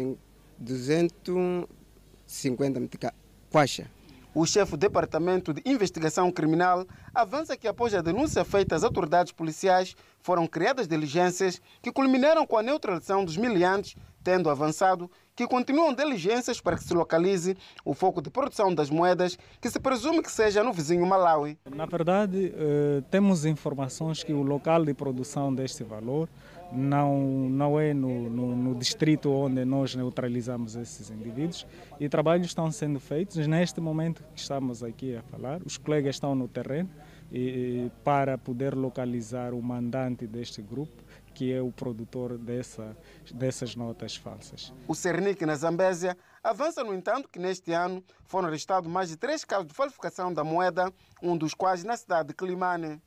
[0.58, 3.86] 250 meticagem.
[4.34, 9.32] O chefe do Departamento de Investigação Criminal avança que, após a denúncia feita às autoridades
[9.32, 15.94] policiais, foram criadas diligências que culminaram com a neutralização dos miliantes, tendo avançado que continuam
[15.94, 20.32] diligências para que se localize o foco de produção das moedas, que se presume que
[20.32, 21.56] seja no vizinho Malawi.
[21.72, 26.28] Na verdade, eh, temos informações que o local de produção deste valor
[26.72, 31.66] não, não é no, no, no, distrito onde nós neutralizamos esses indivíduos
[31.98, 33.46] e trabalhos estão sendo feitos.
[33.46, 36.90] Neste momento que estamos aqui a falar, os colegas estão no terreno
[37.32, 41.02] e, para poder localizar o mandante deste grupo,
[41.38, 42.96] que é o produtor dessa,
[43.32, 44.72] dessas notas falsas.
[44.88, 49.44] O Cernic, na Zambésia, avança, no entanto, que neste ano foram registrados mais de três
[49.44, 53.00] casos de falsificação da moeda, um dos quais na cidade de Climane.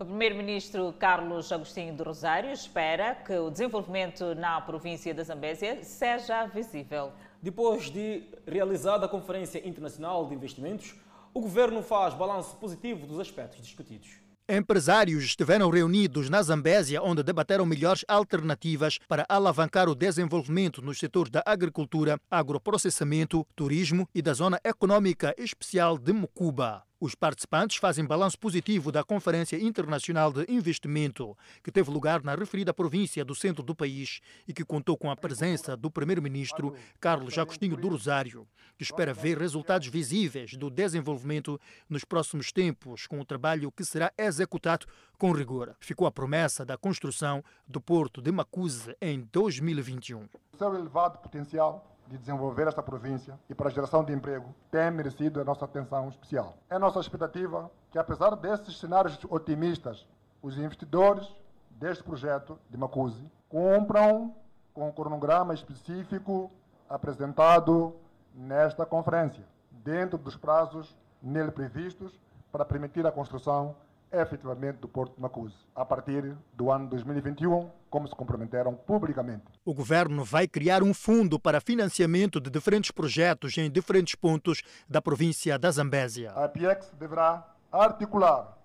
[0.00, 6.44] O primeiro-ministro Carlos Agostinho do Rosário espera que o desenvolvimento na província da Zambésia seja
[6.46, 7.12] visível.
[7.40, 10.96] Depois de realizada a Conferência Internacional de Investimentos,
[11.32, 14.25] o governo faz balanço positivo dos aspectos discutidos.
[14.48, 21.32] Empresários estiveram reunidos na Zambésia, onde debateram melhores alternativas para alavancar o desenvolvimento nos setores
[21.32, 26.85] da agricultura, agroprocessamento, turismo e da zona econômica especial de Mucuba.
[27.06, 32.74] Os participantes fazem balanço positivo da Conferência Internacional de Investimento, que teve lugar na referida
[32.74, 37.76] província do centro do país e que contou com a presença do primeiro-ministro Carlos Agostinho
[37.76, 38.44] do Rosário,
[38.76, 44.12] que espera ver resultados visíveis do desenvolvimento nos próximos tempos, com o trabalho que será
[44.18, 44.84] executado
[45.16, 45.76] com rigor.
[45.78, 50.24] Ficou a promessa da construção do porto de Macuse em 2021.
[50.24, 54.90] O seu elevado potencial de desenvolver esta província e para a geração de emprego tem
[54.90, 56.54] merecido a nossa atenção especial.
[56.70, 60.06] É nossa expectativa que, apesar desses cenários otimistas,
[60.42, 61.28] os investidores
[61.70, 64.34] deste projeto de Macuse cumpram
[64.72, 66.50] com o cronograma específico
[66.88, 67.96] apresentado
[68.34, 72.20] nesta conferência, dentro dos prazos nele previstos
[72.52, 73.74] para permitir a construção
[74.20, 79.44] efetivamente do Porto de Macuse, a partir do ano 2021, como se comprometeram publicamente.
[79.64, 85.00] O governo vai criar um fundo para financiamento de diferentes projetos em diferentes pontos da
[85.00, 86.32] província da Zambésia.
[86.32, 88.56] A PIEX deverá articular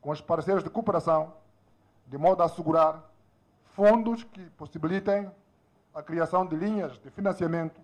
[0.00, 1.34] com os parceiros de cooperação
[2.06, 3.04] de modo a assegurar
[3.74, 5.30] fundos que possibilitem
[5.94, 7.80] a criação de linhas de financiamento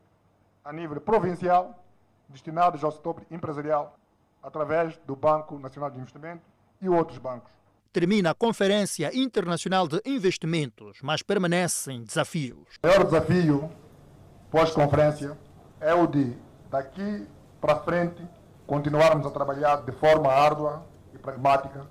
[0.65, 1.85] a nível provincial
[2.29, 3.99] destinadas ao setor empresarial
[4.43, 7.51] através do Banco Nacional de Investimento e outros bancos.
[7.93, 12.79] Termina a Conferência Internacional de Investimentos, mas permanecem desafios.
[12.83, 13.71] O maior desafio
[14.51, 15.39] pós-conferência
[15.81, 16.37] é o de,
[16.71, 17.27] daqui
[17.61, 18.23] para frente,
[18.67, 21.87] continuarmos a trabalhar de forma árdua e pragmática,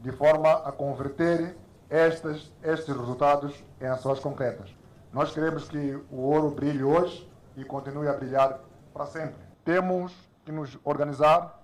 [0.00, 1.56] de forma a converter
[1.90, 4.74] estes, estes resultados em ações concretas.
[5.12, 8.60] Nós queremos que o ouro brilhe hoje e continue a brilhar
[8.92, 9.36] para sempre.
[9.64, 10.12] Temos
[10.44, 11.63] que nos organizar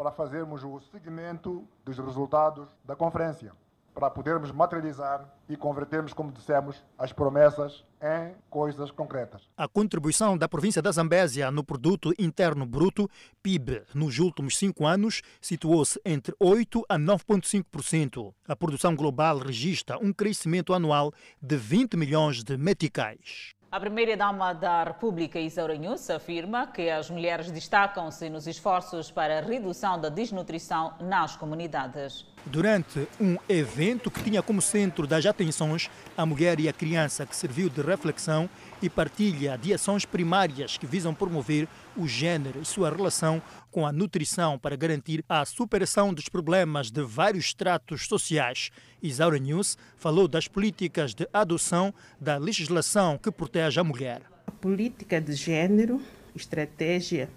[0.00, 3.52] para fazermos o seguimento dos resultados da conferência,
[3.92, 9.42] para podermos materializar e convertermos, como dissemos, as promessas em coisas concretas.
[9.58, 13.10] A contribuição da província da Zambésia no produto interno bruto,
[13.42, 18.32] PIB, nos últimos cinco anos situou-se entre 8 a 9,5%.
[18.48, 23.54] A produção global registra um crescimento anual de 20 milhões de meticais.
[23.72, 29.40] A primeira-dama da República, Isaura Nunes, afirma que as mulheres destacam-se nos esforços para a
[29.40, 32.26] redução da desnutrição nas comunidades.
[32.44, 37.36] Durante um evento que tinha como centro das atenções a mulher e a criança, que
[37.36, 38.50] serviu de reflexão
[38.82, 43.92] e partilha de ações primárias que visam promover o gênero e sua relação com a
[43.92, 48.70] nutrição para garantir a superação dos problemas de vários estratos sociais.
[49.02, 54.22] Isaura News falou das políticas de adoção da legislação que protege a mulher.
[54.46, 56.00] A política de gênero,
[56.34, 57.28] estratégia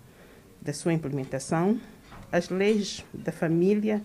[0.62, 1.80] da sua implementação,
[2.32, 4.02] as leis da família,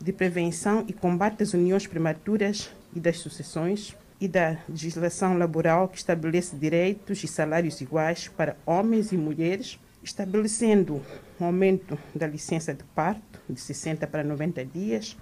[0.00, 5.98] de prevenção e combate das uniões prematuras e das sucessões, e da legislação laboral que
[5.98, 11.02] estabelece direitos e salários iguais para homens e mulheres, estabelecendo
[11.40, 15.16] um aumento da licença de parto de 60 para 90 dias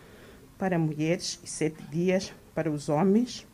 [0.59, 3.47] para mulheres e 7 dias para os homens,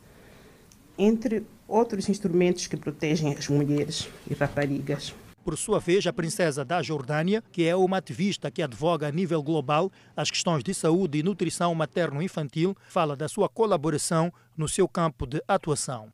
[0.97, 5.15] entre outros instrumentos que protegem as mulheres e raparigas.
[5.47, 9.41] Por sua vez, a princesa da Jordânia, que é uma ativista que advoga a nível
[9.41, 15.27] global as questões de saúde e nutrição materno-infantil, fala da sua colaboração no seu campo
[15.27, 16.09] de atuação.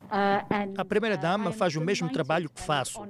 [0.76, 3.00] A primeira-dama faz o mesmo trabalho que faço,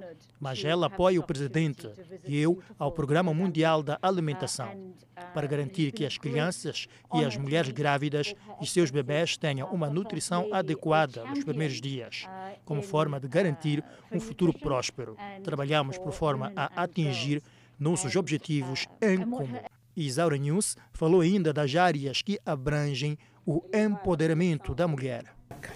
[0.41, 1.91] mas ela apoia o presidente
[2.25, 4.95] e eu ao Programa Mundial da Alimentação,
[5.33, 10.49] para garantir que as crianças e as mulheres grávidas e seus bebés tenham uma nutrição
[10.53, 12.25] adequada nos primeiros dias,
[12.65, 13.83] como forma de garantir
[14.13, 15.17] um futuro próspero.
[15.43, 17.43] Trabalhamos por forma a atingir
[17.79, 19.59] nossos objetivos em comum.
[19.97, 23.17] Isaura News falou ainda das áreas que abrangem
[23.47, 25.25] o empoderamento da mulher.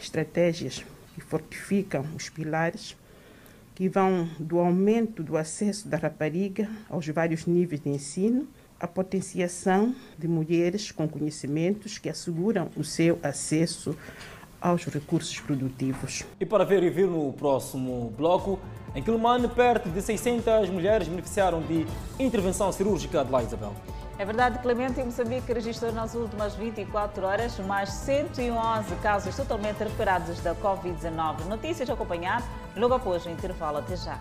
[0.01, 2.97] Estratégias que fortificam os pilares
[3.75, 8.49] que vão do aumento do acesso da rapariga aos vários níveis de ensino,
[8.81, 13.97] a potenciação de mulheres com conhecimentos que asseguram o seu acesso
[14.61, 16.25] aos recursos produtivos.
[16.41, 18.59] E para ver e vir no próximo bloco,
[18.95, 21.87] em Quilmane, perto de 600 mulheres beneficiaram de
[22.19, 23.75] intervenção cirúrgica de lá Isabel.
[24.19, 30.41] É verdade, Clemente, em Moçambique registrou nas últimas 24 horas mais 111 casos totalmente recuperados
[30.41, 31.45] da Covid-19.
[31.45, 32.43] Notícias a acompanhar
[32.77, 33.79] logo após o intervalo.
[33.79, 34.19] Até já.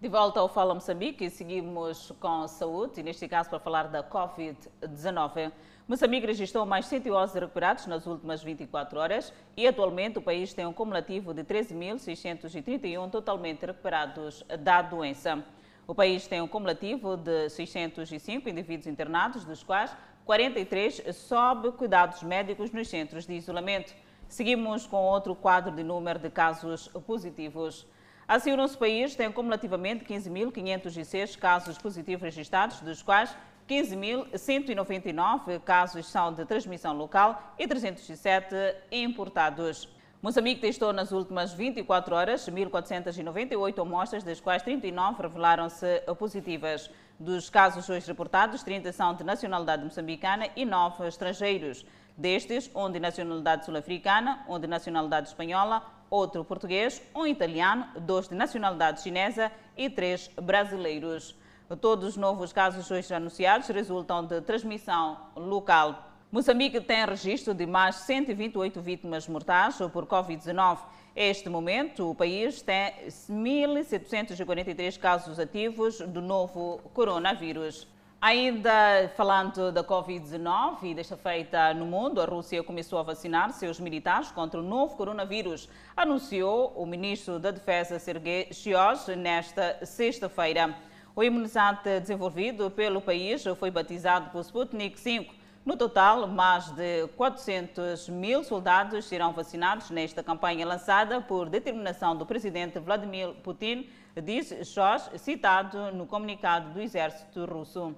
[0.00, 5.52] De volta ao Fala Moçambique, seguimos com saúde, e neste caso para falar da Covid-19.
[5.86, 10.72] Moçambique registrou mais 111 recuperados nas últimas 24 horas e atualmente o país tem um
[10.72, 15.44] cumulativo de 13.631 totalmente recuperados da doença.
[15.86, 22.70] O país tem um cumulativo de 605 indivíduos internados, dos quais 43 sob cuidados médicos
[22.70, 23.92] nos centros de isolamento.
[24.28, 27.86] Seguimos com outro quadro de número de casos positivos.
[28.26, 33.36] Assim, o nosso país tem cumulativamente 15.506 casos positivos registrados, dos quais
[33.68, 38.54] 15.199 casos são de transmissão local e 307
[38.92, 39.88] importados.
[40.22, 46.88] Moçambique testou nas últimas 24 horas 1.498 amostras, das quais 39 revelaram-se positivas.
[47.18, 51.84] Dos casos hoje reportados, 30 são de nacionalidade moçambicana e 9 estrangeiros.
[52.16, 58.36] Destes, um de nacionalidade sul-africana, um de nacionalidade espanhola, outro português, um italiano, dois de
[58.36, 61.34] nacionalidade chinesa e três brasileiros.
[61.80, 66.11] Todos os novos casos hoje anunciados resultam de transmissão local.
[66.32, 70.78] Moçambique tem registro de mais 128 vítimas mortais por Covid-19.
[71.14, 77.86] Este momento, o país tem 1.743 casos ativos do novo coronavírus.
[78.18, 83.78] Ainda falando da Covid-19 e desta feita no mundo, a Rússia começou a vacinar seus
[83.78, 90.74] militares contra o novo coronavírus, anunciou o ministro da Defesa Sergei Shoigu nesta sexta-feira.
[91.14, 98.08] O imunizante desenvolvido pelo país foi batizado por Sputnik 5 no total, mais de 400
[98.08, 103.88] mil soldados serão vacinados nesta campanha lançada por determinação do presidente Vladimir Putin,
[104.24, 107.94] diz Shosh, citado no comunicado do exército russo.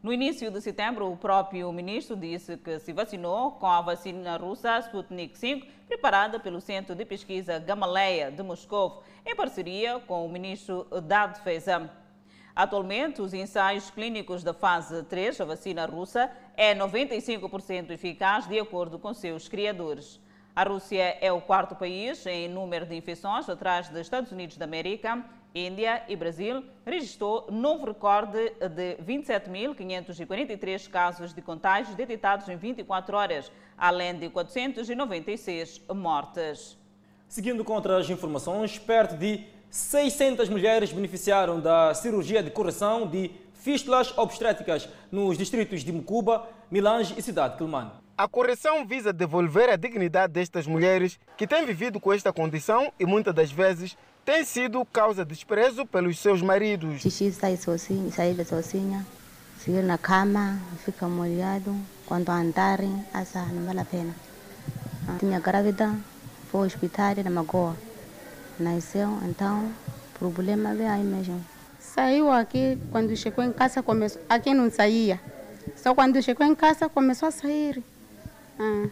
[0.00, 4.78] No início de setembro, o próprio ministro disse que se vacinou com a vacina russa
[4.78, 10.86] Sputnik 5, preparada pelo Centro de Pesquisa Gamaleya de Moscou, em parceria com o ministro
[11.02, 11.90] da Defesa.
[12.54, 18.98] Atualmente, os ensaios clínicos da fase 3, a vacina russa, é 95% eficaz, de acordo
[18.98, 20.20] com seus criadores.
[20.54, 24.64] A Rússia é o quarto país em número de infecções, atrás dos Estados Unidos da
[24.64, 25.24] América,
[25.54, 33.50] Índia e Brasil, registrou novo recorde de 27.543 casos de contágios detectados em 24 horas,
[33.76, 36.78] além de 496 mortes.
[37.26, 44.16] Seguindo contra as informações, perto de 600 mulheres beneficiaram da cirurgia de correção de fístulas
[44.18, 47.92] obstétricas nos distritos de Mucuba, Milange e Cidade de Quelimane.
[48.18, 53.06] A correção visa devolver a dignidade destas mulheres que têm vivido com esta condição e
[53.06, 57.00] muitas das vezes têm sido causa de desprezo pelos seus maridos.
[57.00, 59.06] Xixi sai sozinha, saída sozinha,
[59.58, 61.74] seguir na cama, fica molhado.
[62.06, 64.14] Quando andarem, essa não vale a pena.
[65.18, 65.94] Tinha grávida,
[66.50, 67.89] foi ao hospital na Magoa.
[68.60, 69.72] Nasceu, então,
[70.14, 71.42] o problema veio aí mesmo.
[71.78, 74.20] Saiu aqui, quando chegou em casa, começou.
[74.28, 75.18] Aqui não saía.
[75.74, 77.82] Só quando chegou em casa, começou a sair.
[78.58, 78.86] Ah.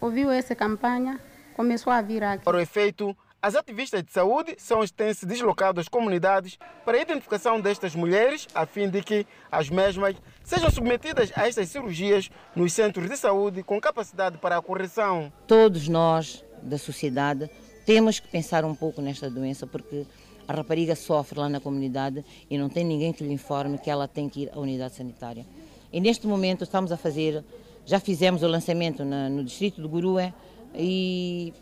[0.00, 1.18] Ouviu essa campanha,
[1.54, 2.44] começou a vir aqui.
[2.44, 6.58] Para o efeito, As ativistas de saúde são as que têm se deslocado às comunidades
[6.84, 10.14] para a identificação destas mulheres, a fim de que as mesmas
[10.44, 15.32] sejam submetidas a estas cirurgias nos centros de saúde com capacidade para a correção.
[15.46, 17.50] Todos nós da sociedade
[17.92, 20.06] temos que pensar um pouco nesta doença, porque
[20.46, 24.06] a rapariga sofre lá na comunidade e não tem ninguém que lhe informe que ela
[24.06, 25.44] tem que ir à unidade sanitária.
[25.92, 27.44] E neste momento estamos a fazer,
[27.84, 30.32] já fizemos o lançamento na, no distrito de Gurue
[30.72, 31.52] e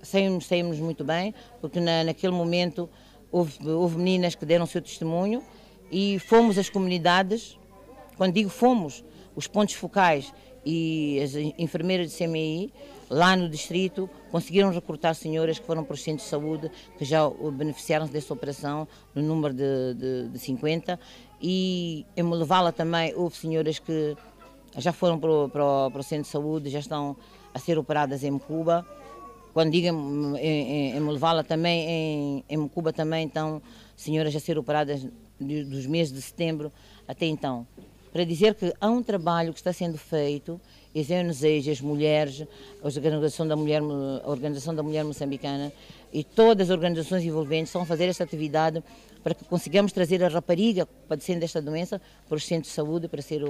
[0.00, 2.88] saímos, saímos muito bem, porque na, naquele momento
[3.32, 5.42] houve, houve meninas que deram o seu testemunho
[5.90, 7.58] e fomos às comunidades,
[8.16, 9.04] quando digo fomos,
[9.34, 10.32] os pontos focais
[10.64, 12.72] e as enfermeiras de CMI,
[13.08, 17.28] lá no distrito, conseguiram recrutar senhoras que foram para os centros de saúde, que já
[17.52, 20.98] beneficiaram dessa operação, no número de, de, de 50.
[21.40, 24.16] E em Molevala também houve senhoras que
[24.78, 27.16] já foram para o, para, o, para o centro de saúde, já estão
[27.54, 28.86] a ser operadas em Cuba.
[29.52, 33.62] Quando digo em, em, em Molevala também, em, em Cuba também estão
[33.96, 35.06] senhoras a ser operadas
[35.38, 36.72] dos meses de setembro
[37.06, 37.66] até então
[38.16, 40.58] para dizer que há um trabalho que está sendo feito,
[40.98, 42.46] as ONGs, as mulheres,
[42.82, 45.70] a Organização da Mulher, a Organização da Mulher Moçambicana
[46.10, 48.82] e todas as organizações envolventes estão a fazer esta atividade
[49.22, 53.20] para que consigamos trazer a rapariga padecendo desta doença para os centros de saúde para
[53.20, 53.42] ser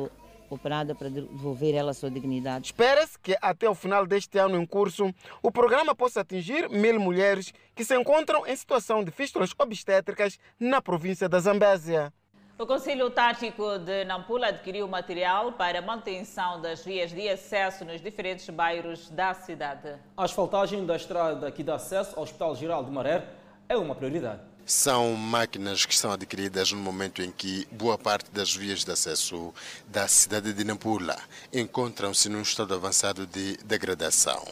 [0.50, 2.66] operada para devolver ela a sua dignidade.
[2.66, 5.14] Espera-se que até o final deste ano em curso
[5.44, 10.82] o programa possa atingir mil mulheres que se encontram em situação de fístulas obstétricas na
[10.82, 12.12] província da Zambésia.
[12.58, 18.48] O Conselho Tático de Nampula adquiriu material para manutenção das vias de acesso nos diferentes
[18.48, 19.94] bairros da cidade.
[20.16, 23.26] A asfaltagem da estrada que dá acesso ao Hospital Geral de Maré
[23.68, 24.40] é uma prioridade.
[24.68, 29.54] São máquinas que são adquiridas no momento em que boa parte das vias de acesso
[29.86, 31.16] da cidade de Nampula
[31.52, 34.44] encontram-se num estado avançado de degradação.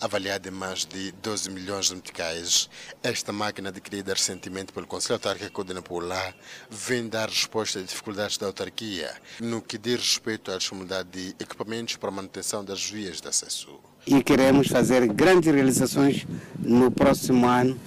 [0.00, 2.70] Avaliada em mais de 12 milhões de meticais,
[3.02, 6.34] esta máquina adquirida recentemente pelo Conselho Autárquico de Nampula
[6.70, 11.96] vem dar resposta às dificuldades da autarquia no que diz respeito à disponibilidade de equipamentos
[11.96, 13.78] para a manutenção das vias de acesso.
[14.06, 16.26] E queremos fazer grandes realizações
[16.58, 17.78] no próximo ano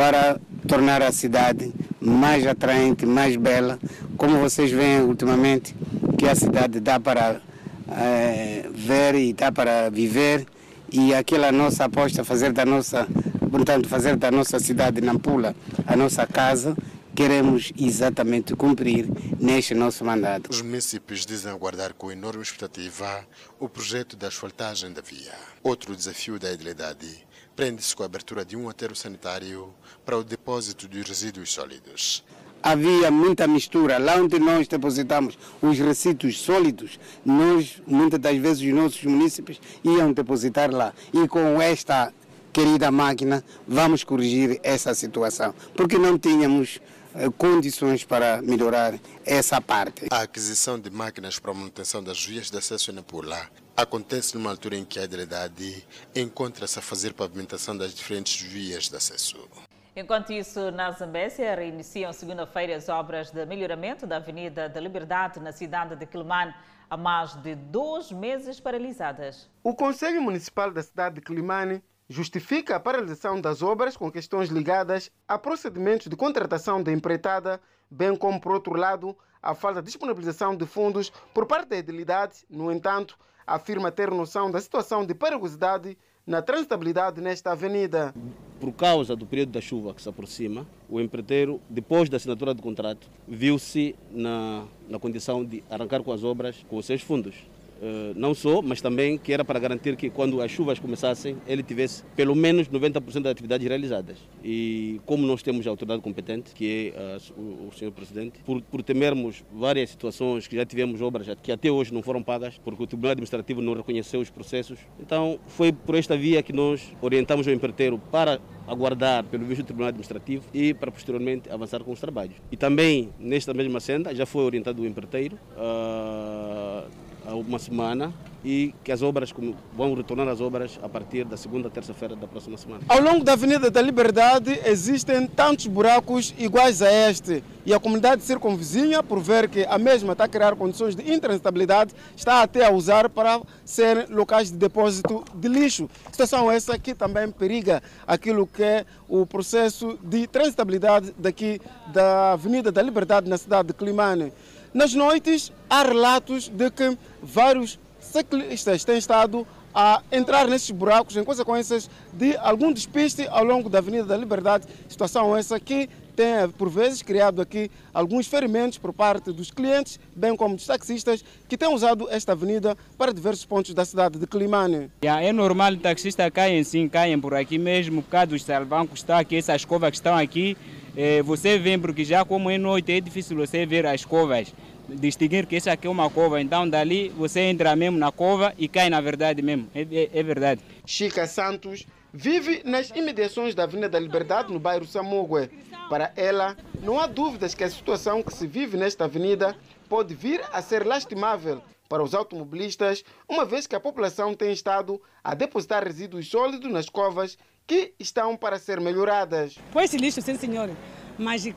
[0.00, 3.78] para tornar a cidade mais atraente, mais bela.
[4.16, 5.76] Como vocês veem ultimamente,
[6.16, 7.42] que a cidade dá para
[7.86, 10.46] é, ver e dá para viver
[10.90, 13.06] e aquela nossa aposta fazer da nossa,
[13.50, 15.54] portanto, fazer da nossa cidade Nampula
[15.86, 16.74] a nossa casa,
[17.14, 19.06] queremos exatamente cumprir
[19.38, 20.48] neste nosso mandato.
[20.48, 23.22] Os municípios dizem aguardar com enorme expectativa
[23.58, 25.34] o projeto da asfaltagem da via.
[25.62, 27.28] Outro desafio da idilidade
[27.60, 29.68] prende-se com a abertura de um aterro sanitário
[30.02, 32.24] para o depósito de resíduos sólidos
[32.62, 33.98] havia muita mistura.
[33.98, 40.10] Lá onde nós depositamos os resíduos sólidos, nós, muitas das vezes, os nossos municípios iam
[40.10, 40.94] depositar lá.
[41.12, 42.14] E com esta
[42.50, 46.80] querida máquina, vamos corrigir essa situação, porque não tínhamos
[47.14, 50.06] eh, condições para melhorar essa parte.
[50.10, 53.50] A aquisição de máquinas para a manutenção das vias de acesso na Pula
[53.80, 58.96] acontece numa altura em que a Hidredade encontra-se a fazer pavimentação das diferentes vias de
[58.96, 59.48] acesso.
[59.96, 65.52] Enquanto isso, na Zambésia, reiniciam segunda-feira as obras de melhoramento da Avenida da Liberdade na
[65.52, 66.54] cidade de Quilimane,
[66.88, 69.48] há mais de dois meses paralisadas.
[69.62, 75.10] O Conselho Municipal da cidade de Quilimane justifica a paralisação das obras com questões ligadas
[75.26, 77.60] a procedimentos de contratação da empreitada,
[77.90, 82.44] bem como, por outro lado, a falta de disponibilização de fundos por parte da edilidade.
[82.48, 83.18] No entanto,
[83.50, 88.14] afirma ter noção da situação de perigosidade na transitabilidade nesta avenida.
[88.60, 92.62] Por causa do período da chuva que se aproxima, o empreiteiro, depois da assinatura do
[92.62, 97.34] contrato, viu-se na, na condição de arrancar com as obras com os seus fundos.
[97.80, 101.62] Uh, não só, mas também que era para garantir que quando as chuvas começassem, ele
[101.62, 104.18] tivesse pelo menos 90% das atividades realizadas.
[104.44, 108.82] E como nós temos a autoridade competente, que é uh, o, senhor presidente, por, por
[108.82, 112.86] temermos várias situações que já tivemos obras que até hoje não foram pagas, porque o
[112.86, 117.50] Tribunal Administrativo não reconheceu os processos, então foi por esta via que nós orientamos o
[117.50, 122.36] empreiteiro para aguardar pelo visto do Tribunal Administrativo e para posteriormente avançar com os trabalhos.
[122.52, 126.88] E também nesta mesma senda já foi orientado o empreiteiro uh,
[127.34, 128.12] uma semana
[128.44, 129.32] e que as obras
[129.76, 132.82] vão retornar às obras a partir da segunda terça-feira da próxima semana.
[132.88, 138.22] Ao longo da Avenida da Liberdade existem tantos buracos iguais a este e a comunidade
[138.22, 142.70] circunvizinha, por ver que a mesma está a criar condições de intransitabilidade, está até a
[142.72, 145.88] usar para ser locais de depósito de lixo.
[146.10, 151.60] Situação essa que também periga aquilo que é o processo de transitabilidade daqui
[151.92, 154.32] da Avenida da Liberdade na cidade de Climane.
[154.72, 159.44] Nas noites, há relatos de que vários ciclistas têm estado
[159.74, 164.66] a entrar nesses buracos em consequências de algum despiste ao longo da Avenida da Liberdade,
[164.88, 170.36] situação essa que tem, por vezes, criado aqui alguns ferimentos por parte dos clientes, bem
[170.36, 174.90] como dos taxistas, que têm usado esta avenida para diversos pontos da cidade de Climane.
[175.02, 179.16] É normal taxistas caem sim, caem por aqui mesmo, por causa dos salvancos que estão
[179.16, 180.56] aqui, essas escovas que estão aqui,
[180.96, 184.52] eh, você vê, porque já como é noite é difícil você ver as escovas
[184.96, 186.40] distinguir que essa aqui é uma cova.
[186.40, 189.68] Então, dali você entra mesmo na cova e cai na verdade mesmo.
[189.74, 190.60] É, é, é verdade.
[190.84, 195.50] Chica Santos vive nas imediações da Avenida da Liberdade, no bairro Samogue.
[195.88, 199.56] Para ela, não há dúvidas que a situação que se vive nesta avenida
[199.88, 205.02] pode vir a ser lastimável para os automobilistas, uma vez que a população tem estado
[205.24, 207.36] a depositar resíduos sólidos nas covas
[207.66, 209.58] que estão para ser melhoradas.
[209.72, 210.70] Põe-se lixo, sim senhor,
[211.18, 211.52] mas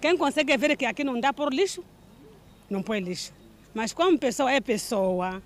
[0.00, 1.84] quem consegue ver que aqui não dá por lixo,
[2.70, 3.34] não põe lixo.
[3.74, 5.42] Mas como pessoa é pessoa,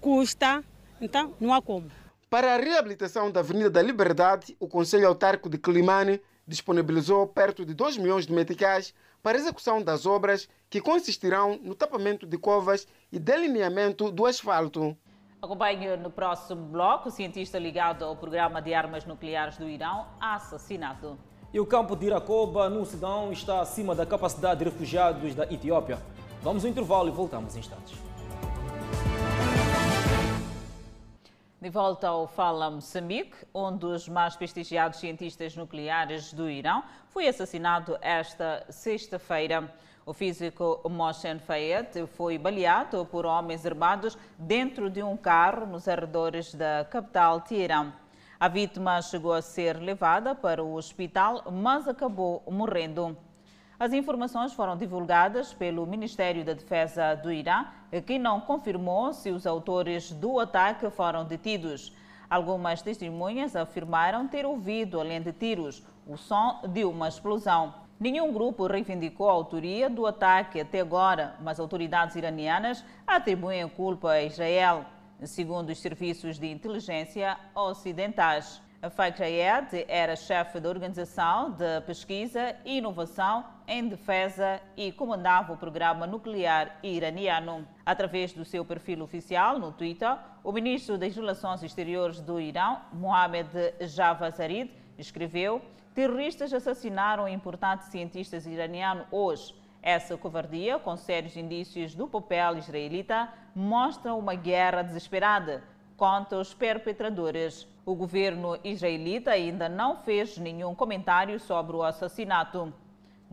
[0.00, 0.64] custa,
[1.00, 1.88] então não há como.
[2.32, 6.18] Para a reabilitação da Avenida da Liberdade, o Conselho Autárquico de Climane
[6.48, 11.74] disponibilizou perto de 2 milhões de meticais para a execução das obras que consistirão no
[11.74, 14.96] tapamento de covas e delineamento do asfalto.
[15.42, 21.18] Acompanhe no próximo bloco o cientista ligado ao programa de armas nucleares do Irão assassinado.
[21.52, 25.98] E o campo de Iracoba, no Sudão, está acima da capacidade de refugiados da Etiópia.
[26.40, 28.11] Vamos ao intervalo e voltamos em instantes.
[31.62, 37.96] De volta ao Fala Moçambique, um dos mais prestigiados cientistas nucleares do Irão foi assassinado
[38.02, 39.72] esta sexta-feira.
[40.04, 46.52] O físico Mohsen Fayed foi baleado por homens armados dentro de um carro nos arredores
[46.52, 47.92] da capital Teherã.
[48.40, 53.16] A vítima chegou a ser levada para o hospital, mas acabou morrendo.
[53.82, 57.64] As informações foram divulgadas pelo Ministério da Defesa do Irã,
[58.06, 61.92] que não confirmou se os autores do ataque foram detidos.
[62.30, 67.74] Algumas testemunhas afirmaram ter ouvido, além de tiros, o som de uma explosão.
[67.98, 74.12] Nenhum grupo reivindicou a autoria do ataque até agora, mas autoridades iranianas atribuem a culpa
[74.12, 74.84] a Israel,
[75.24, 78.62] segundo os serviços de inteligência ocidentais.
[78.90, 85.56] Faik Jayed era chefe da Organização de Pesquisa e Inovação em Defesa e comandava o
[85.56, 87.66] programa nuclear iraniano.
[87.86, 90.14] Através do seu perfil oficial no Twitter,
[90.44, 93.48] o ministro das Relações Exteriores do Irão, Mohamed
[93.80, 95.62] Javad Zarif, escreveu:
[95.94, 99.54] Terroristas assassinaram importantes cientistas iranianos hoje.
[99.82, 105.64] Essa covardia, com sérios indícios do papel israelita, mostra uma guerra desesperada
[105.96, 107.66] contra os perpetradores.
[107.86, 112.70] O governo israelita ainda não fez nenhum comentário sobre o assassinato.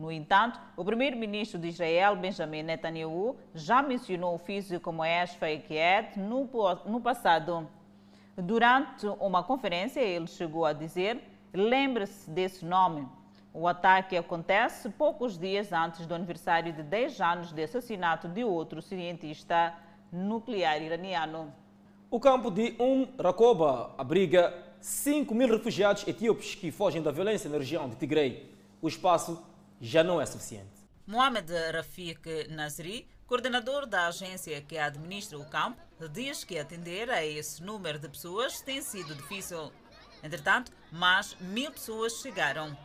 [0.00, 5.62] No entanto, o primeiro-ministro de Israel, Benjamin Netanyahu, já mencionou o físico Moesh Fayed
[6.16, 6.48] no,
[6.86, 7.68] no passado.
[8.34, 11.22] Durante uma conferência, ele chegou a dizer:
[11.52, 13.06] lembre-se desse nome.
[13.52, 18.80] O ataque acontece poucos dias antes do aniversário de 10 anos de assassinato de outro
[18.80, 19.74] cientista
[20.10, 21.52] nuclear iraniano.
[22.10, 27.58] O campo de Um Rakoba abriga 5 mil refugiados etíopes que fogem da violência na
[27.58, 28.48] região de Tigray.
[28.80, 29.49] O espaço
[29.80, 30.80] já não é suficiente.
[31.06, 37.62] Mohamed Rafik Nazri, coordenador da agência que administra o campo, diz que atender a esse
[37.62, 39.72] número de pessoas tem sido difícil.
[40.22, 42.76] Entretanto, mais mil pessoas chegaram.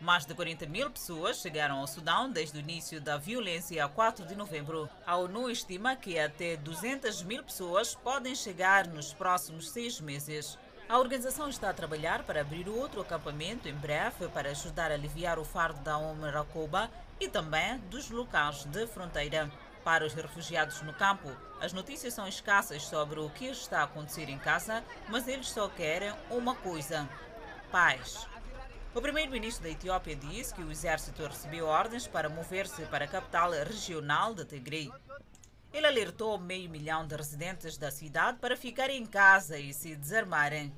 [0.00, 4.26] Mais de 40 mil pessoas chegaram ao Sudão desde o início da violência a 4
[4.26, 4.88] de novembro.
[5.06, 10.58] A ONU estima que até 200 mil pessoas podem chegar nos próximos seis meses.
[10.92, 15.38] A organização está a trabalhar para abrir outro acampamento em breve para ajudar a aliviar
[15.38, 19.50] o fardo da Omer Rakoba e também dos locais de fronteira.
[19.82, 24.28] Para os refugiados no campo, as notícias são escassas sobre o que está a acontecer
[24.28, 27.08] em casa, mas eles só querem uma coisa:
[27.70, 28.28] paz.
[28.94, 33.50] O primeiro-ministro da Etiópia disse que o exército recebeu ordens para mover-se para a capital
[33.52, 34.92] regional de Tigray.
[35.72, 40.70] Ele alertou meio milhão de residentes da cidade para ficarem em casa e se desarmarem.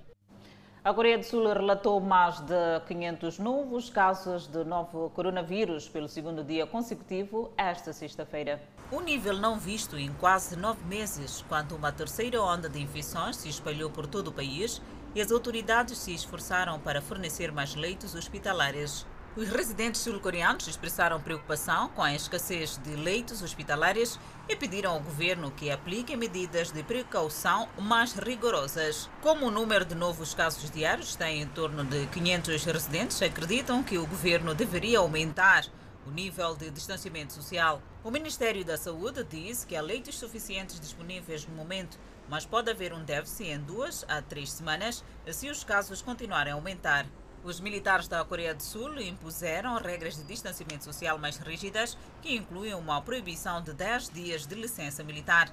[0.85, 6.45] A Coreia do Sul relatou mais de 500 novos casos de novo coronavírus pelo segundo
[6.45, 8.61] dia consecutivo esta sexta-feira.
[8.93, 13.49] Um nível não visto em quase nove meses, quando uma terceira onda de infecções se
[13.49, 14.83] espalhou por todo o país
[15.15, 19.07] e as autoridades se esforçaram para fornecer mais leitos hospitalares.
[19.37, 24.17] Os residentes sul-coreanos expressaram preocupação com a escassez de leitos hospitalares
[24.49, 29.11] e pediram ao governo que aplique medidas de precaução mais rigorosas.
[29.21, 33.99] Como o número de novos casos diários está em torno de 500 residentes, acreditam que
[33.99, 35.67] o governo deveria aumentar
[36.07, 37.83] o nível de distanciamento social.
[38.05, 42.93] O Ministério da Saúde diz que há leitos suficientes disponíveis no momento, mas pode haver
[42.93, 47.05] um déficit em duas a três semanas se os casos continuarem a aumentar.
[47.45, 52.73] Os militares da Coreia do Sul impuseram regras de distanciamento social mais rígidas, que incluem
[52.73, 55.53] uma proibição de 10 dias de licença militar.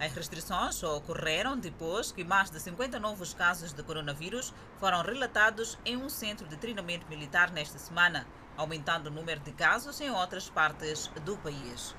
[0.00, 5.98] As restrições ocorreram depois que mais de 50 novos casos de coronavírus foram relatados em
[5.98, 8.26] um centro de treinamento militar nesta semana,
[8.56, 11.94] aumentando o número de casos em outras partes do país.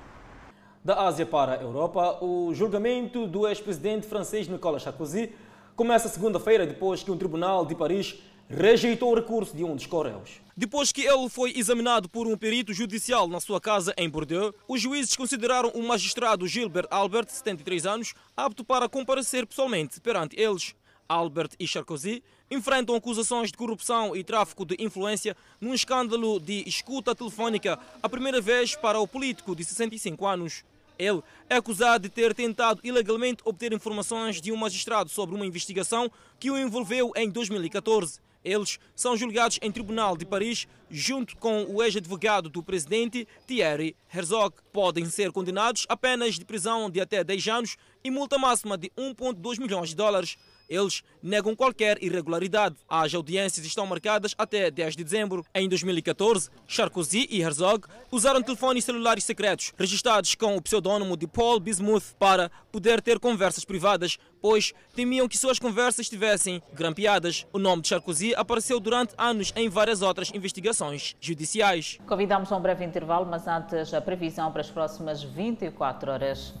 [0.84, 5.32] Da Ásia para a Europa, o julgamento do ex-presidente francês Nicolas Sarkozy
[5.76, 10.40] começa segunda-feira depois que um tribunal de Paris rejeitou o recurso de um dos coréus.
[10.56, 14.80] Depois que ele foi examinado por um perito judicial na sua casa em Bordeaux, os
[14.80, 20.74] juízes consideraram o magistrado Gilbert Albert, 73 anos, apto para comparecer pessoalmente perante eles.
[21.08, 27.14] Albert e Sarkozy enfrentam acusações de corrupção e tráfico de influência num escândalo de escuta
[27.14, 30.64] telefónica, a primeira vez para o político de 65 anos.
[30.98, 36.10] Ele é acusado de ter tentado ilegalmente obter informações de um magistrado sobre uma investigação
[36.40, 38.20] que o envolveu em 2014.
[38.44, 44.56] Eles são julgados em tribunal de Paris, junto com o ex-advogado do presidente, Thierry Herzog.
[44.72, 48.90] Podem ser condenados a penas de prisão de até 10 anos e multa máxima de
[48.90, 50.36] 1,2 milhões de dólares.
[50.68, 52.76] Eles negam qualquer irregularidade.
[52.88, 55.44] As audiências estão marcadas até 10 de dezembro.
[55.54, 61.58] Em 2014, Sarkozy e Herzog usaram telefones celulares secretos, registrados com o pseudônimo de Paul
[61.58, 67.46] Bismuth, para poder ter conversas privadas, pois temiam que suas conversas estivessem grampeadas.
[67.52, 71.98] O nome de Sarkozy apareceu durante anos em várias outras investigações judiciais.
[72.06, 76.54] Convidamos a um breve intervalo, mas antes a previsão para as próximas 24 horas.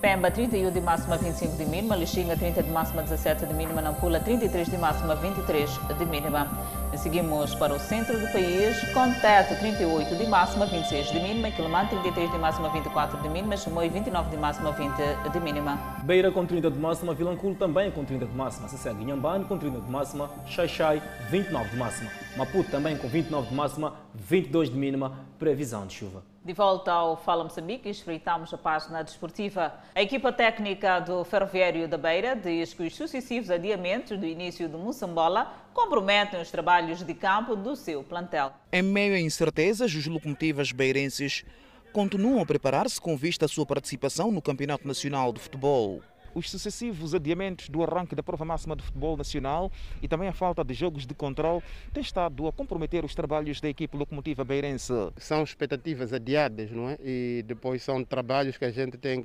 [0.00, 4.18] Pemba 31 de máxima 25 de mínima, Lixinga 30 de máxima 17 de mínima, Nampula
[4.18, 6.48] 33 de máxima 23 de mínima.
[6.96, 11.86] Seguimos para o centro do país, com Tete 38 de máxima 26 de mínima, Quilomã
[11.86, 14.92] 33 de máxima 24 de mínima, Chumoi 29 de máxima 20
[15.32, 15.78] de mínima.
[16.02, 19.80] Beira com 30 de máxima, Vilanculo também com 30 de máxima, Sessega Inhambane com 30
[19.80, 25.26] de máxima, Xaixai 29 de máxima, Maputo também com 29 de máxima, 22 de mínima,
[25.38, 26.22] previsão de chuva.
[26.44, 29.74] De volta ao Fala Moçambique, espreitamos a página desportiva.
[29.94, 34.78] A equipa técnica do Ferroviário da Beira diz que os sucessivos adiamentos do início do
[34.78, 38.52] Moçambola comprometem os trabalhos de campo do seu plantel.
[38.72, 41.44] Em meio a incertezas, os locomotivas beirenses
[41.92, 46.00] continuam a preparar-se com vista à sua participação no Campeonato Nacional de Futebol
[46.34, 49.70] os sucessivos adiamentos do arranque da prova máxima do futebol nacional
[50.02, 51.62] e também a falta de jogos de controle
[51.92, 54.92] têm estado a comprometer os trabalhos da equipe locomotiva beirense.
[55.16, 56.98] São expectativas adiadas, não é?
[57.02, 59.24] E depois são trabalhos que a gente tem,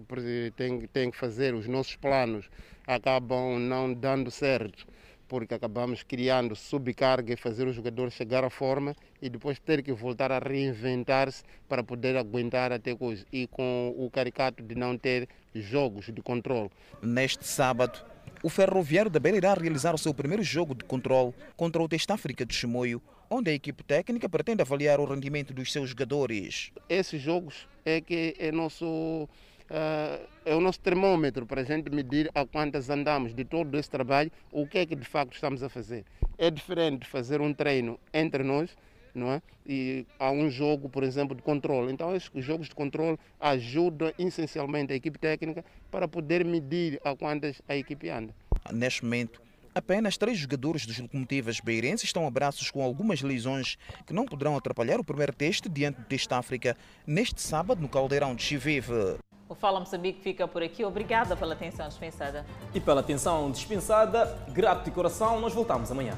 [0.56, 2.50] tem, tem que fazer, os nossos planos
[2.88, 4.86] acabam não dando certo
[5.28, 9.92] porque acabamos criando subcarga e fazer o jogador chegar à forma e depois ter que
[9.92, 13.26] voltar a reinventar-se para poder aguentar até coisa.
[13.32, 16.70] E com o caricato de não ter jogos de controle.
[17.02, 18.04] Neste sábado,
[18.44, 22.12] o Ferroviário da Beira irá realizar o seu primeiro jogo de controle contra o Teste
[22.12, 26.72] África de Chimoio, onde a equipe técnica pretende avaliar o rendimento dos seus jogadores.
[26.88, 29.28] Esses jogos é que é nosso
[29.70, 33.90] uh, é o nosso termômetro para a gente medir a quantas andamos de todo esse
[33.90, 36.06] trabalho, o que é que de facto estamos a fazer.
[36.38, 38.76] É diferente fazer um treino entre nós,
[39.18, 39.42] não é?
[39.66, 41.92] E há um jogo, por exemplo, de controle.
[41.92, 47.62] Então, esses jogos de controle ajudam essencialmente a equipe técnica para poder medir a quantas
[47.68, 48.34] a equipe anda.
[48.72, 49.42] Neste momento,
[49.78, 54.56] Apenas três jogadores dos locomotivas beirenses estão a braços com algumas lesões que não poderão
[54.56, 59.18] atrapalhar o primeiro teste diante do Teste África neste sábado no Caldeirão de Chivive.
[59.50, 60.86] O Fala Moçambique fica por aqui.
[60.86, 62.46] Obrigada pela atenção dispensada.
[62.74, 66.18] E pela atenção dispensada, grato de coração, nós voltamos amanhã.